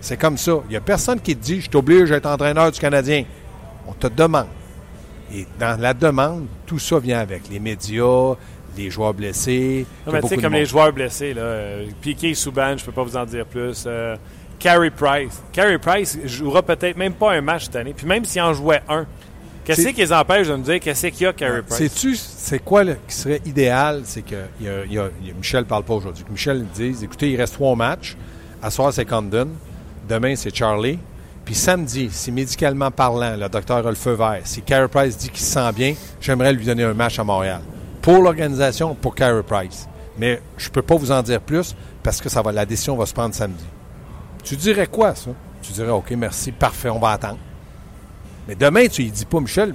C'est 0.00 0.16
comme 0.16 0.36
ça. 0.36 0.60
Il 0.66 0.70
n'y 0.70 0.76
a 0.76 0.80
personne 0.80 1.20
qui 1.20 1.36
te 1.36 1.42
dit 1.42 1.60
je 1.60 1.68
t'oblige 1.70 2.12
à 2.12 2.16
être 2.16 2.26
entraîneur 2.26 2.70
du 2.70 2.78
Canadien. 2.78 3.24
On 3.86 3.92
te 3.92 4.06
demande. 4.06 4.46
Et 5.34 5.46
dans 5.58 5.78
la 5.80 5.92
demande, 5.92 6.46
tout 6.66 6.78
ça 6.78 6.98
vient 6.98 7.18
avec. 7.18 7.48
Les 7.50 7.58
médias, 7.58 8.34
les 8.76 8.90
joueurs 8.90 9.12
blessés. 9.12 9.86
Non, 10.06 10.12
mais 10.12 10.22
tu 10.22 10.28
sais, 10.28 10.36
comme 10.38 10.54
les 10.54 10.64
joueurs 10.64 10.92
blessés, 10.92 11.34
là, 11.34 11.42
euh, 11.42 11.86
Piqué, 12.00 12.34
Souban, 12.34 12.76
je 12.76 12.84
peux 12.84 12.92
pas 12.92 13.02
vous 13.02 13.16
en 13.16 13.24
dire 13.26 13.44
plus. 13.44 13.84
Euh, 13.86 14.16
Carey 14.58 14.90
Price. 14.90 15.40
Carey 15.52 15.78
Price 15.78 16.18
jouera 16.24 16.62
peut-être 16.62 16.96
même 16.96 17.12
pas 17.14 17.32
un 17.32 17.40
match 17.40 17.64
cette 17.64 17.76
année. 17.76 17.94
Puis 17.96 18.06
même 18.06 18.24
s'il 18.24 18.42
en 18.42 18.52
jouait 18.54 18.82
un, 18.88 19.06
qu'est-ce 19.64 19.88
qui 19.88 20.00
les 20.00 20.12
empêche 20.12 20.48
de 20.48 20.56
me 20.56 20.62
dire 20.62 20.80
qu'est-ce 20.80 21.06
qu'il 21.08 21.22
y 21.22 21.26
a, 21.26 21.32
Carey 21.32 21.62
Price? 21.62 21.78
Sais-tu, 21.78 22.16
c'est 22.16 22.58
quoi 22.58 22.84
le- 22.84 22.96
qui 23.06 23.14
serait 23.14 23.40
idéal? 23.46 24.02
C'est 24.04 24.22
que 24.22 24.36
il 24.60 24.66
y 24.66 24.68
a, 24.68 24.84
il 24.84 24.92
y 24.92 24.98
a- 24.98 25.10
il 25.20 25.28
y 25.28 25.30
a- 25.30 25.34
Michel 25.34 25.60
ne 25.60 25.64
parle 25.66 25.84
pas 25.84 25.94
aujourd'hui. 25.94 26.24
Que 26.24 26.30
Michel 26.32 26.64
dise 26.74 27.02
écoutez, 27.04 27.30
il 27.30 27.36
reste 27.36 27.54
trois 27.54 27.76
matchs. 27.76 28.16
À 28.62 28.70
soir, 28.70 28.92
c'est 28.92 29.04
Condon. 29.04 29.48
Demain, 30.08 30.34
c'est 30.36 30.54
Charlie. 30.54 30.98
Puis 31.44 31.54
samedi, 31.54 32.08
si 32.10 32.32
médicalement 32.32 32.90
parlant, 32.90 33.36
le 33.36 33.48
docteur 33.48 33.86
a 33.86 33.90
le 33.90 33.94
feu 33.94 34.12
vert, 34.12 34.40
si 34.44 34.60
Carey 34.62 34.88
Price 34.88 35.16
dit 35.16 35.28
qu'il 35.30 35.40
se 35.44 35.52
sent 35.52 35.72
bien, 35.74 35.94
j'aimerais 36.20 36.52
lui 36.52 36.64
donner 36.66 36.82
un 36.84 36.92
match 36.94 37.18
à 37.18 37.24
Montréal. 37.24 37.60
Pour 38.02 38.22
l'organisation, 38.22 38.94
pour 38.94 39.14
Carey 39.14 39.42
Price. 39.42 39.88
Mais 40.18 40.42
je 40.56 40.68
peux 40.68 40.82
pas 40.82 40.96
vous 40.96 41.10
en 41.12 41.22
dire 41.22 41.40
plus 41.40 41.74
parce 42.02 42.20
que 42.20 42.28
ça 42.28 42.42
va, 42.42 42.52
la 42.52 42.66
décision 42.66 42.96
va 42.96 43.06
se 43.06 43.14
prendre 43.14 43.34
samedi. 43.34 43.64
Tu 44.44 44.56
dirais 44.56 44.86
quoi, 44.86 45.14
ça? 45.14 45.30
Tu 45.62 45.72
dirais, 45.72 45.90
OK, 45.90 46.10
merci, 46.12 46.52
parfait, 46.52 46.88
on 46.88 46.98
va 46.98 47.10
attendre. 47.12 47.38
Mais 48.46 48.54
demain, 48.54 48.86
tu 48.88 49.02
lui 49.02 49.10
dis 49.10 49.24
pas, 49.26 49.40
Michel, 49.40 49.74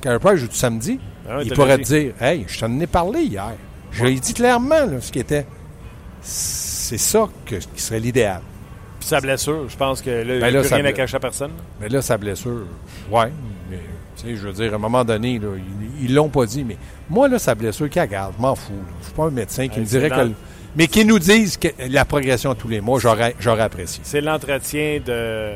Carey 0.00 0.18
Price 0.18 0.36
joue 0.40 0.48
samedi. 0.56 0.98
Ah 1.28 1.38
il 1.42 1.52
pourrait 1.54 1.78
te 1.78 1.82
dire, 1.84 2.14
hey, 2.20 2.44
je 2.46 2.58
t'en 2.60 2.80
ai 2.80 2.86
parlé 2.86 3.22
hier. 3.22 3.52
Je 3.90 4.04
lui 4.04 4.16
ai 4.16 4.20
dit 4.20 4.34
clairement 4.34 4.84
là, 4.86 5.00
ce 5.00 5.10
qui 5.12 5.18
était. 5.18 5.46
C'est 6.22 6.98
ça 6.98 7.28
que- 7.46 7.56
qui 7.56 7.82
serait 7.82 8.00
l'idéal. 8.00 8.40
Puis 8.98 9.08
sa 9.08 9.20
blessure, 9.20 9.68
je 9.68 9.76
pense 9.76 10.00
que 10.00 10.10
là, 10.10 10.22
il 10.22 10.34
n'y 10.34 10.40
Ben 10.40 10.56
a 10.56 10.60
plus 10.60 10.68
sa 10.68 10.76
rien 10.76 10.84
à 10.86 10.92
cacher 10.92 11.16
à 11.16 11.20
personne. 11.20 11.50
Mais 11.80 11.88
là, 11.88 12.00
sa 12.02 12.16
blessure, 12.16 12.66
ouais. 13.10 13.30
Mais, 13.70 13.80
tu 14.16 14.22
sais, 14.26 14.36
je 14.36 14.46
veux 14.46 14.52
dire, 14.52 14.72
à 14.72 14.76
un 14.76 14.78
moment 14.78 15.04
donné, 15.04 15.38
là, 15.38 15.48
ils- 15.56 16.06
ils 16.06 16.14
l'ont 16.14 16.28
pas 16.30 16.46
dit, 16.46 16.64
mais 16.64 16.76
moi, 17.10 17.28
là, 17.28 17.38
sa 17.38 17.54
blessure, 17.54 17.88
qui 17.90 17.98
je 17.98 18.42
m'en 18.42 18.54
fous. 18.54 18.72
Je 19.00 19.06
suis 19.06 19.14
pas 19.14 19.24
un 19.24 19.30
médecin 19.30 19.68
qui 19.68 19.80
me 19.80 19.84
dirait 19.84 20.08
que. 20.10 20.14
le- 20.28 20.34
Mais 20.76 20.86
qui 20.88 21.04
nous 21.04 21.18
disent 21.18 21.56
que 21.56 21.68
la 21.88 22.04
progression 22.04 22.54
tous 22.54 22.68
les 22.68 22.80
mois, 22.80 22.98
j'aurais 22.98 23.34
j'aurais 23.38 23.62
apprécié. 23.62 24.00
C'est 24.04 24.20
l'entretien 24.20 25.00
de. 25.04 25.52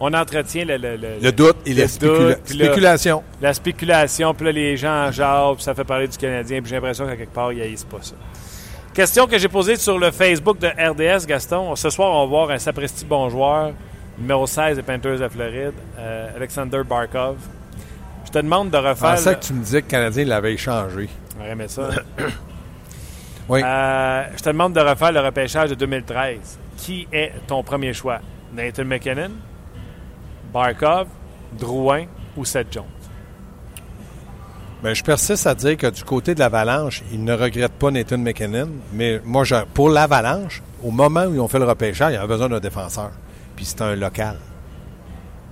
On 0.00 0.12
entretient 0.12 0.64
le, 0.64 0.76
le, 0.76 0.96
le- 0.96 1.18
Le 1.22 1.32
doute 1.32 1.56
et 1.66 1.72
la 1.72 1.86
spécula- 1.86 2.34
doute, 2.34 2.48
spéculation. 2.48 3.22
la 3.40 3.54
spéculation, 3.54 4.34
puis 4.34 4.46
là, 4.46 4.52
les 4.52 4.76
gens 4.76 5.06
en 5.06 5.12
jasent, 5.12 5.54
puis 5.54 5.62
ça 5.64 5.74
fait 5.74 5.84
parler 5.84 6.08
du 6.08 6.18
Canadien, 6.18 6.60
puis 6.60 6.68
j'ai 6.68 6.74
l'impression 6.76 7.06
qu'à 7.06 7.16
quelque 7.16 7.32
part, 7.32 7.52
ils 7.52 7.62
haïssent 7.62 7.84
pas 7.84 7.98
ça. 8.02 8.14
Question 8.92 9.26
que 9.26 9.38
j'ai 9.38 9.48
posée 9.48 9.76
sur 9.76 9.98
le 9.98 10.10
Facebook 10.10 10.58
de 10.58 10.66
RDS, 10.66 11.26
Gaston. 11.26 11.74
Ce 11.76 11.90
soir, 11.90 12.10
on 12.12 12.20
va 12.24 12.26
voir 12.26 12.50
un 12.50 12.58
sapristi 12.58 13.04
bon 13.04 13.28
joueur, 13.30 13.72
numéro 14.18 14.46
16 14.46 14.76
des 14.76 14.82
Panthers 14.82 15.18
de 15.20 15.28
Floride, 15.28 15.72
euh, 15.98 16.36
Alexander 16.36 16.82
Barkov. 16.88 17.36
Je 18.26 18.30
te 18.30 18.38
demande 18.38 18.70
de 18.70 18.76
refaire. 18.76 19.14
pensais 19.14 19.30
le- 19.30 19.36
que 19.36 19.44
tu 19.44 19.52
me 19.52 19.62
disais 19.62 19.80
que 19.80 19.86
le 19.86 19.90
Canadien 19.90 20.24
l'avait 20.26 20.54
échangé. 20.54 21.08
Aimé 21.48 21.66
ça. 21.68 21.88
Oui. 23.48 23.60
Euh, 23.64 24.22
je 24.36 24.42
te 24.42 24.48
demande 24.48 24.72
de 24.72 24.80
refaire 24.80 25.12
le 25.12 25.20
repêchage 25.20 25.70
de 25.70 25.74
2013. 25.74 26.58
Qui 26.76 27.06
est 27.12 27.32
ton 27.46 27.62
premier 27.62 27.92
choix? 27.92 28.18
Nathan 28.54 28.84
McKinnon, 28.84 29.30
Barkov, 30.52 31.08
Drouin 31.58 32.04
ou 32.36 32.44
Seth 32.44 32.68
Jones? 32.72 32.84
Ben, 34.82 34.94
je 34.94 35.02
persiste 35.02 35.46
à 35.46 35.54
dire 35.54 35.76
que 35.76 35.86
du 35.88 36.04
côté 36.04 36.34
de 36.34 36.40
l'Avalanche, 36.40 37.02
ils 37.12 37.22
ne 37.22 37.32
regrettent 37.32 37.72
pas 37.78 37.90
Nathan 37.90 38.18
McKinnon. 38.18 38.68
Mais 38.92 39.20
moi, 39.24 39.44
je- 39.44 39.64
pour 39.72 39.88
l'Avalanche, 39.88 40.62
au 40.82 40.90
moment 40.90 41.24
où 41.24 41.34
ils 41.34 41.40
ont 41.40 41.48
fait 41.48 41.58
le 41.58 41.64
repêchage, 41.64 42.12
il 42.12 42.14
y 42.14 42.18
avait 42.18 42.26
besoin 42.28 42.48
d'un 42.48 42.60
défenseur. 42.60 43.10
Puis 43.56 43.64
c'était 43.64 43.84
un 43.84 43.96
local. 43.96 44.36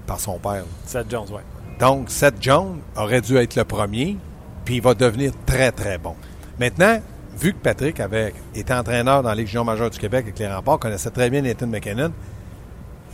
Par 0.07 0.21
son 0.21 0.39
père. 0.39 0.65
Seth 0.85 1.11
Jones, 1.11 1.29
oui. 1.31 1.41
Donc, 1.79 2.11
Seth 2.11 2.35
Jones 2.41 2.81
aurait 2.97 3.21
dû 3.23 3.37
être 3.37 3.57
le 3.57 3.65
premier, 3.65 4.17
puis 4.65 4.77
il 4.77 4.83
va 4.83 4.95
devenir 4.95 5.33
très, 5.47 5.73
très 5.73 5.97
bon. 5.97 6.15
Maintenant, 6.61 7.01
vu 7.39 7.53
que 7.53 7.59
Patrick 7.59 8.01
avait 8.01 8.33
été 8.55 8.73
entraîneur 8.73 9.23
dans 9.23 9.29
la 9.29 9.35
Ligue 9.35 9.47
junior 9.47 9.65
majeure 9.65 9.91
du 9.91 9.99
Québec 9.99 10.25
avec 10.25 10.39
les 10.39 10.49
remparts, 10.49 10.79
connaissait 10.79 11.11
très 11.11 11.31
bien 11.31 11.43
Nathan 11.43 11.67
McKinnon, 11.67 12.13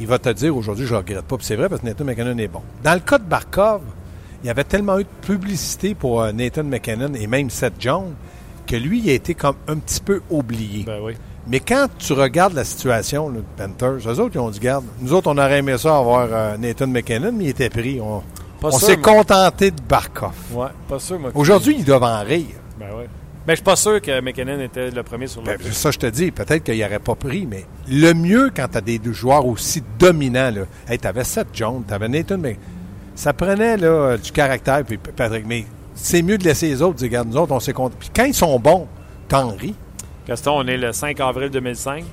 il 0.01 0.07
va 0.07 0.19
te 0.19 0.29
dire 0.29 0.57
aujourd'hui, 0.57 0.87
je 0.87 0.93
ne 0.93 0.99
regrette 0.99 1.25
pas, 1.25 1.37
puis 1.37 1.47
c'est 1.47 1.57
vrai 1.57 1.69
parce 1.69 1.81
que 1.81 1.87
Nathan 1.87 2.05
McKinnon 2.05 2.39
est 2.39 2.49
bon. 2.49 2.63
Dans 2.83 2.95
le 2.95 3.01
cas 3.01 3.19
de 3.19 3.25
Barkov, 3.25 3.83
il 4.43 4.47
y 4.47 4.51
avait 4.51 4.65
tellement 4.65 4.99
eu 4.99 5.05
de 5.05 5.27
publicité 5.27 5.95
pour 5.95 6.23
euh, 6.23 6.33
Nathan 6.33 6.65
McKinnon 6.65 7.15
et 7.15 7.27
même 7.27 7.51
Seth 7.51 7.75
Jones 7.81 8.15
que 8.67 8.77
lui, 8.77 9.01
il 9.01 9.11
a 9.11 9.15
été 9.15 9.35
comme 9.35 9.57
un 9.67 9.77
petit 9.77 10.01
peu 10.01 10.21
oublié. 10.31 10.85
Ben 10.85 11.01
oui. 11.03 11.15
Mais 11.49 11.61
quand 11.61 11.87
tu 11.99 12.13
regardes 12.13 12.53
la 12.53 12.65
situation 12.65 13.31
là, 13.31 13.39
de 13.39 13.45
Panthers, 13.57 14.07
eux 14.07 14.21
autres, 14.21 14.35
ils 14.35 14.39
ont 14.39 14.51
dit, 14.51 14.61
garde, 14.61 14.85
nous 15.01 15.15
autres, 15.15 15.31
on 15.33 15.39
aurait 15.39 15.59
aimé 15.59 15.77
ça 15.79 15.97
avoir 15.97 16.29
euh, 16.31 16.57
Nathan 16.59 16.87
McKinnon, 16.87 17.33
mais 17.33 17.45
il 17.45 17.51
était 17.51 17.71
pris. 17.71 18.01
On, 18.01 18.23
s'est 18.71 18.99
contenté 18.99 19.71
de 19.71 19.81
Barkov. 19.81 20.35
Ouais, 20.53 20.67
pas 20.89 20.99
sûr, 20.99 21.19
moi. 21.19 21.31
Aujourd'hui, 21.35 21.77
ils 21.79 21.85
doivent 21.85 22.03
en 22.03 22.23
rire. 22.23 22.57
Ben 22.79 22.89
oui. 22.97 23.05
Mais 23.49 23.55
je 23.55 23.61
suis 23.61 23.65
pas 23.65 23.77
sûr 23.77 24.03
que 24.03 24.21
McKinnon 24.21 24.61
était 24.61 24.91
le 24.91 25.03
premier 25.03 25.27
sur 25.27 25.41
le 25.41 25.47
Ben, 25.47 25.73
ça, 25.73 25.91
je 25.91 25.97
te 25.97 26.05
dis, 26.05 26.31
peut-être 26.31 26.63
qu'il 26.63 26.79
n'aurait 26.79 26.99
pas 26.99 27.15
pris, 27.15 27.47
mais 27.47 27.65
le 27.89 28.13
mieux 28.13 28.51
quand 28.55 28.69
tu 28.69 28.77
as 28.77 28.83
des 28.83 29.01
joueurs 29.05 29.47
aussi 29.47 29.83
dominants, 29.99 30.51
là, 30.51 30.61
hey, 30.87 30.99
tu 30.99 31.07
avais 31.07 31.25
Seth 31.25 31.49
Jones, 31.55 31.83
tu 31.89 31.95
avais 31.95 32.11
Nathan, 32.11 32.37
mais 32.37 32.59
ça 33.15 33.33
prenait 33.33 33.79
là, 33.79 34.19
du 34.19 34.33
caractère, 34.33 34.85
puis 34.85 34.99
Patrick, 34.99 35.47
mais 35.47 35.65
c'est 35.95 36.21
mieux 36.21 36.37
de 36.37 36.45
laisser 36.45 36.69
les 36.69 36.83
autres 36.83 36.97
dire, 36.97 37.09
regarde, 37.09 37.29
nous 37.29 37.39
autres, 37.39 37.53
on 37.53 37.59
s'est 37.59 37.73
contenté. 37.73 37.97
Puis 38.01 38.11
quand 38.15 38.25
ils 38.25 38.35
sont 38.35 38.59
bons, 38.61 38.87
t'en 39.29 39.49
ris. 39.57 39.75
Gaston, 40.27 40.53
on 40.59 40.67
est 40.67 40.77
le 40.77 40.93
5 40.93 41.19
avril 41.21 41.49
2005. 41.49 42.05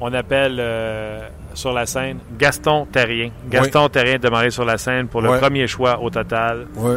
On 0.00 0.14
appelle 0.14 0.56
euh, 0.60 1.28
sur 1.52 1.74
la 1.74 1.84
scène 1.84 2.20
Gaston 2.38 2.86
Terrien. 2.90 3.32
Gaston 3.50 3.90
Terrien 3.90 4.16
démarré 4.16 4.50
sur 4.50 4.64
la 4.64 4.78
scène 4.78 5.08
pour 5.08 5.20
le 5.20 5.38
premier 5.38 5.66
choix 5.66 6.00
au 6.00 6.08
total 6.08 6.68
Ouais. 6.74 6.96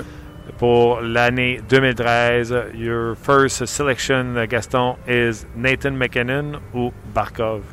Pour 0.64 1.02
l'année 1.02 1.60
2013. 1.68 2.56
Your 2.74 3.18
first 3.18 3.66
selection, 3.66 4.34
Gaston, 4.50 4.96
is 5.10 5.46
Nathan 5.58 5.92
McKinnon 5.92 6.62
ou 6.74 6.94
Barkov? 7.14 7.64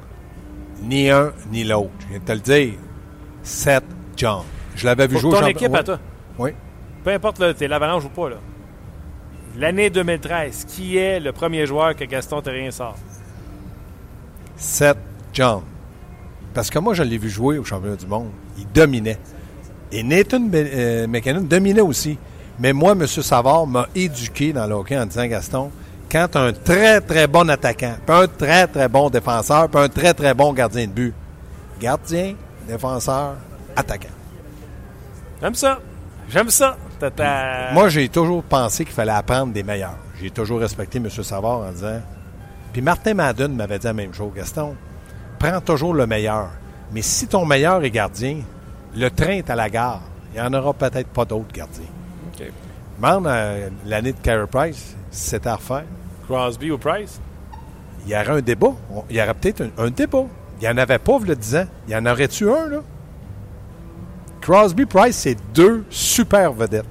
Ni 0.83 1.09
un, 1.09 1.31
ni 1.53 1.63
l'autre. 1.63 1.93
Je 2.01 2.07
viens 2.09 2.19
de 2.19 2.25
te 2.25 2.33
le 2.33 2.41
dire. 2.41 2.73
Seth 3.45 3.85
Jones. 4.17 4.43
Je 4.75 4.85
l'avais 4.87 5.07
vu 5.07 5.13
Pour 5.13 5.21
jouer 5.21 5.31
au 5.31 5.35
ton 5.35 5.41
champ- 5.43 5.47
équipe 5.47 5.73
à 5.77 5.85
toi. 5.85 6.01
Oui. 6.37 6.51
Peu 7.05 7.13
importe, 7.13 7.39
là, 7.39 7.55
t'es 7.55 7.69
l'avalanche 7.69 8.07
ou 8.07 8.09
pas. 8.09 8.29
là. 8.31 8.37
L'année 9.57 9.89
2013, 9.91 10.65
qui 10.65 10.97
est 10.97 11.21
le 11.21 11.31
premier 11.31 11.67
joueur 11.67 11.95
que 11.95 12.03
Gaston 12.05 12.43
Terrien 12.43 12.73
sort? 12.73 12.97
Seth 14.57 14.99
John. 15.33 15.61
Parce 16.53 16.69
que 16.71 16.81
moi, 16.81 16.95
je 16.95 17.05
l'ai 17.05 17.19
vu 17.19 17.31
jouer 17.31 17.57
au 17.57 17.63
championnat 17.65 17.95
du 17.95 18.09
monde. 18.09 18.31
Il 18.59 18.67
dominait. 18.73 19.19
Et 19.93 20.03
Nathan 20.03 20.41
Be- 20.41 20.55
euh, 20.75 21.07
McKinnon 21.07 21.43
dominait 21.43 21.81
aussi. 21.83 22.19
Mais 22.61 22.73
moi, 22.73 22.93
M. 22.93 23.07
Savard 23.07 23.67
m'a 23.67 23.87
éduqué 23.95 24.53
dans 24.53 24.67
le 24.67 24.75
hockey 24.75 24.99
en 24.99 25.07
disant, 25.07 25.27
Gaston, 25.27 25.71
quand 26.13 26.37
un 26.37 26.53
très, 26.53 27.01
très 27.01 27.27
bon 27.27 27.49
attaquant, 27.49 27.95
puis 28.07 28.15
un 28.17 28.27
très, 28.27 28.67
très 28.67 28.89
bon 28.89 29.09
défenseur, 29.11 29.69
puis 29.69 29.81
un 29.83 29.89
très, 29.89 30.13
très 30.13 30.35
bon 30.35 30.53
gardien 30.53 30.87
de 30.87 30.93
but, 30.93 31.15
gardien, 31.81 32.35
défenseur, 32.69 33.37
attaquant. 33.75 34.09
J'aime 35.41 35.55
ça. 35.55 35.79
J'aime 36.29 36.51
ça. 36.51 36.77
Ta- 36.99 37.11
Moi, 37.73 37.89
j'ai 37.89 38.09
toujours 38.11 38.43
pensé 38.43 38.85
qu'il 38.85 38.93
fallait 38.95 39.11
apprendre 39.13 39.53
des 39.55 39.63
meilleurs. 39.63 39.97
J'ai 40.21 40.31
toujours 40.31 40.61
respecté 40.61 40.99
M. 40.99 41.09
Savard 41.11 41.61
en 41.61 41.71
disant. 41.73 42.01
Puis 42.75 42.83
Martin 42.83 43.15
Madden 43.15 43.55
m'avait 43.57 43.79
dit 43.79 43.87
la 43.87 43.95
même 43.95 44.13
chose. 44.13 44.33
Gaston, 44.37 44.77
prends 45.39 45.61
toujours 45.63 45.95
le 45.95 46.07
meilleur. 46.07 46.51
Mais 46.93 47.01
si 47.03 47.27
ton 47.27 47.47
meilleur 47.47 47.83
est 47.83 47.91
gardien, 47.91 48.41
le 48.95 49.09
train 49.11 49.33
est 49.39 49.49
à 49.49 49.57
la 49.57 49.71
gare. 49.71 50.03
Il 50.35 50.41
n'y 50.41 50.47
en 50.47 50.53
aura 50.53 50.75
peut-être 50.75 51.09
pas 51.09 51.25
d'autres 51.25 51.53
gardiens. 51.53 51.85
OK. 52.35 52.47
Demande 53.01 53.27
euh, 53.27 53.69
l'année 53.87 54.13
de 54.13 54.19
Carey 54.19 54.47
Price, 54.47 54.95
si 55.11 55.31
c'était 55.31 55.49
à 55.49 55.57
refaire. 55.57 55.85
Crosby 56.27 56.71
ou 56.71 56.79
Price? 56.79 57.21
Il 58.07 58.13
y 58.13 58.15
aurait 58.15 58.29
un 58.29 58.41
débat. 58.41 58.73
On- 58.95 59.05
Il 59.11 59.17
y 59.17 59.23
aurait 59.23 59.35
peut-être 59.35 59.63
un, 59.63 59.71
un 59.85 59.91
débat. 59.91 60.25
Il 60.61 60.65
n'y 60.65 60.69
en 60.69 60.77
avait 60.79 60.99
pas, 60.99 61.19
vous 61.19 61.25
le 61.25 61.37
disant. 61.37 61.65
Il 61.89 61.93
y 61.95 61.97
en 61.97 62.05
aurait-tu 62.07 62.51
un, 62.51 62.67
là? 62.69 62.81
Crosby 64.41 64.87
Price, 64.87 65.17
c'est 65.17 65.37
deux 65.55 65.85
super 65.91 66.53
vedettes 66.53 66.87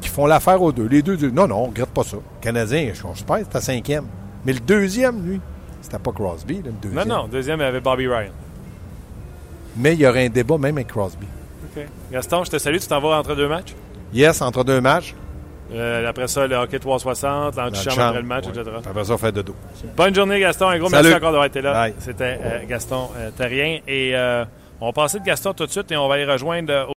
qui 0.00 0.08
font 0.08 0.26
l'affaire 0.26 0.60
aux 0.60 0.72
deux. 0.72 0.86
Les 0.86 1.00
deux 1.02 1.16
disent 1.16 1.32
non, 1.32 1.46
non, 1.46 1.56
on 1.58 1.62
ne 1.64 1.68
regrette 1.68 1.90
pas 1.90 2.02
ça. 2.04 2.16
Le 2.16 2.22
Canadien, 2.40 2.90
je 2.92 3.00
pense, 3.02 3.18
c'était 3.18 3.60
cinquième. 3.60 4.06
Mais 4.44 4.52
le 4.52 4.60
deuxième, 4.60 5.24
lui, 5.24 5.40
c'était 5.80 5.98
pas 5.98 6.12
Crosby, 6.12 6.56
là, 6.56 6.62
le 6.66 6.70
Non, 6.70 6.76
deuxième. 6.82 7.08
non. 7.08 7.28
Deuxième, 7.28 7.60
il 7.60 7.62
y 7.62 7.66
avait 7.66 7.80
Bobby 7.80 8.06
Ryan. 8.08 8.30
Mais 9.76 9.94
il 9.94 10.00
y 10.00 10.06
aurait 10.06 10.26
un 10.26 10.28
débat 10.28 10.58
même 10.58 10.76
avec 10.76 10.88
Crosby. 10.88 11.26
OK. 11.76 11.84
Gaston, 12.12 12.44
je 12.44 12.50
te 12.50 12.58
salue. 12.58 12.78
Tu 12.78 12.86
t'en 12.88 13.00
vas 13.00 13.18
entre 13.18 13.34
deux 13.34 13.48
matchs? 13.48 13.74
Yes, 14.14 14.40
entre 14.40 14.64
deux 14.64 14.80
matchs. 14.80 15.14
Euh, 15.72 16.08
après 16.08 16.28
ça, 16.28 16.46
le 16.46 16.54
hockey 16.54 16.78
360, 16.78 17.56
l'antichambre 17.56 17.90
chambre, 17.90 18.06
après 18.06 18.20
le 18.22 18.28
match, 18.28 18.44
ouais. 18.46 18.50
etc. 18.50 18.76
Après 18.88 19.04
ça, 19.04 19.18
fait 19.18 19.32
de 19.32 19.42
dos. 19.42 19.56
Bonne 19.96 20.14
journée, 20.14 20.38
Gaston. 20.38 20.68
Un 20.68 20.78
gros 20.78 20.88
Salut. 20.88 21.02
merci 21.02 21.16
encore 21.16 21.32
d'avoir 21.32 21.46
été 21.46 21.60
là. 21.60 21.88
C'était 21.98 22.38
euh, 22.40 22.60
Gaston 22.68 23.08
euh, 23.18 23.30
Terrien. 23.36 23.80
Et 23.88 24.14
on 24.80 24.86
va 24.86 24.92
passer 24.92 25.18
de 25.18 25.24
Gaston 25.24 25.52
tout 25.52 25.66
de 25.66 25.70
suite 25.70 25.90
et 25.90 25.96
on 25.96 26.06
va 26.08 26.14
aller 26.14 26.26
rejoindre 26.26 26.93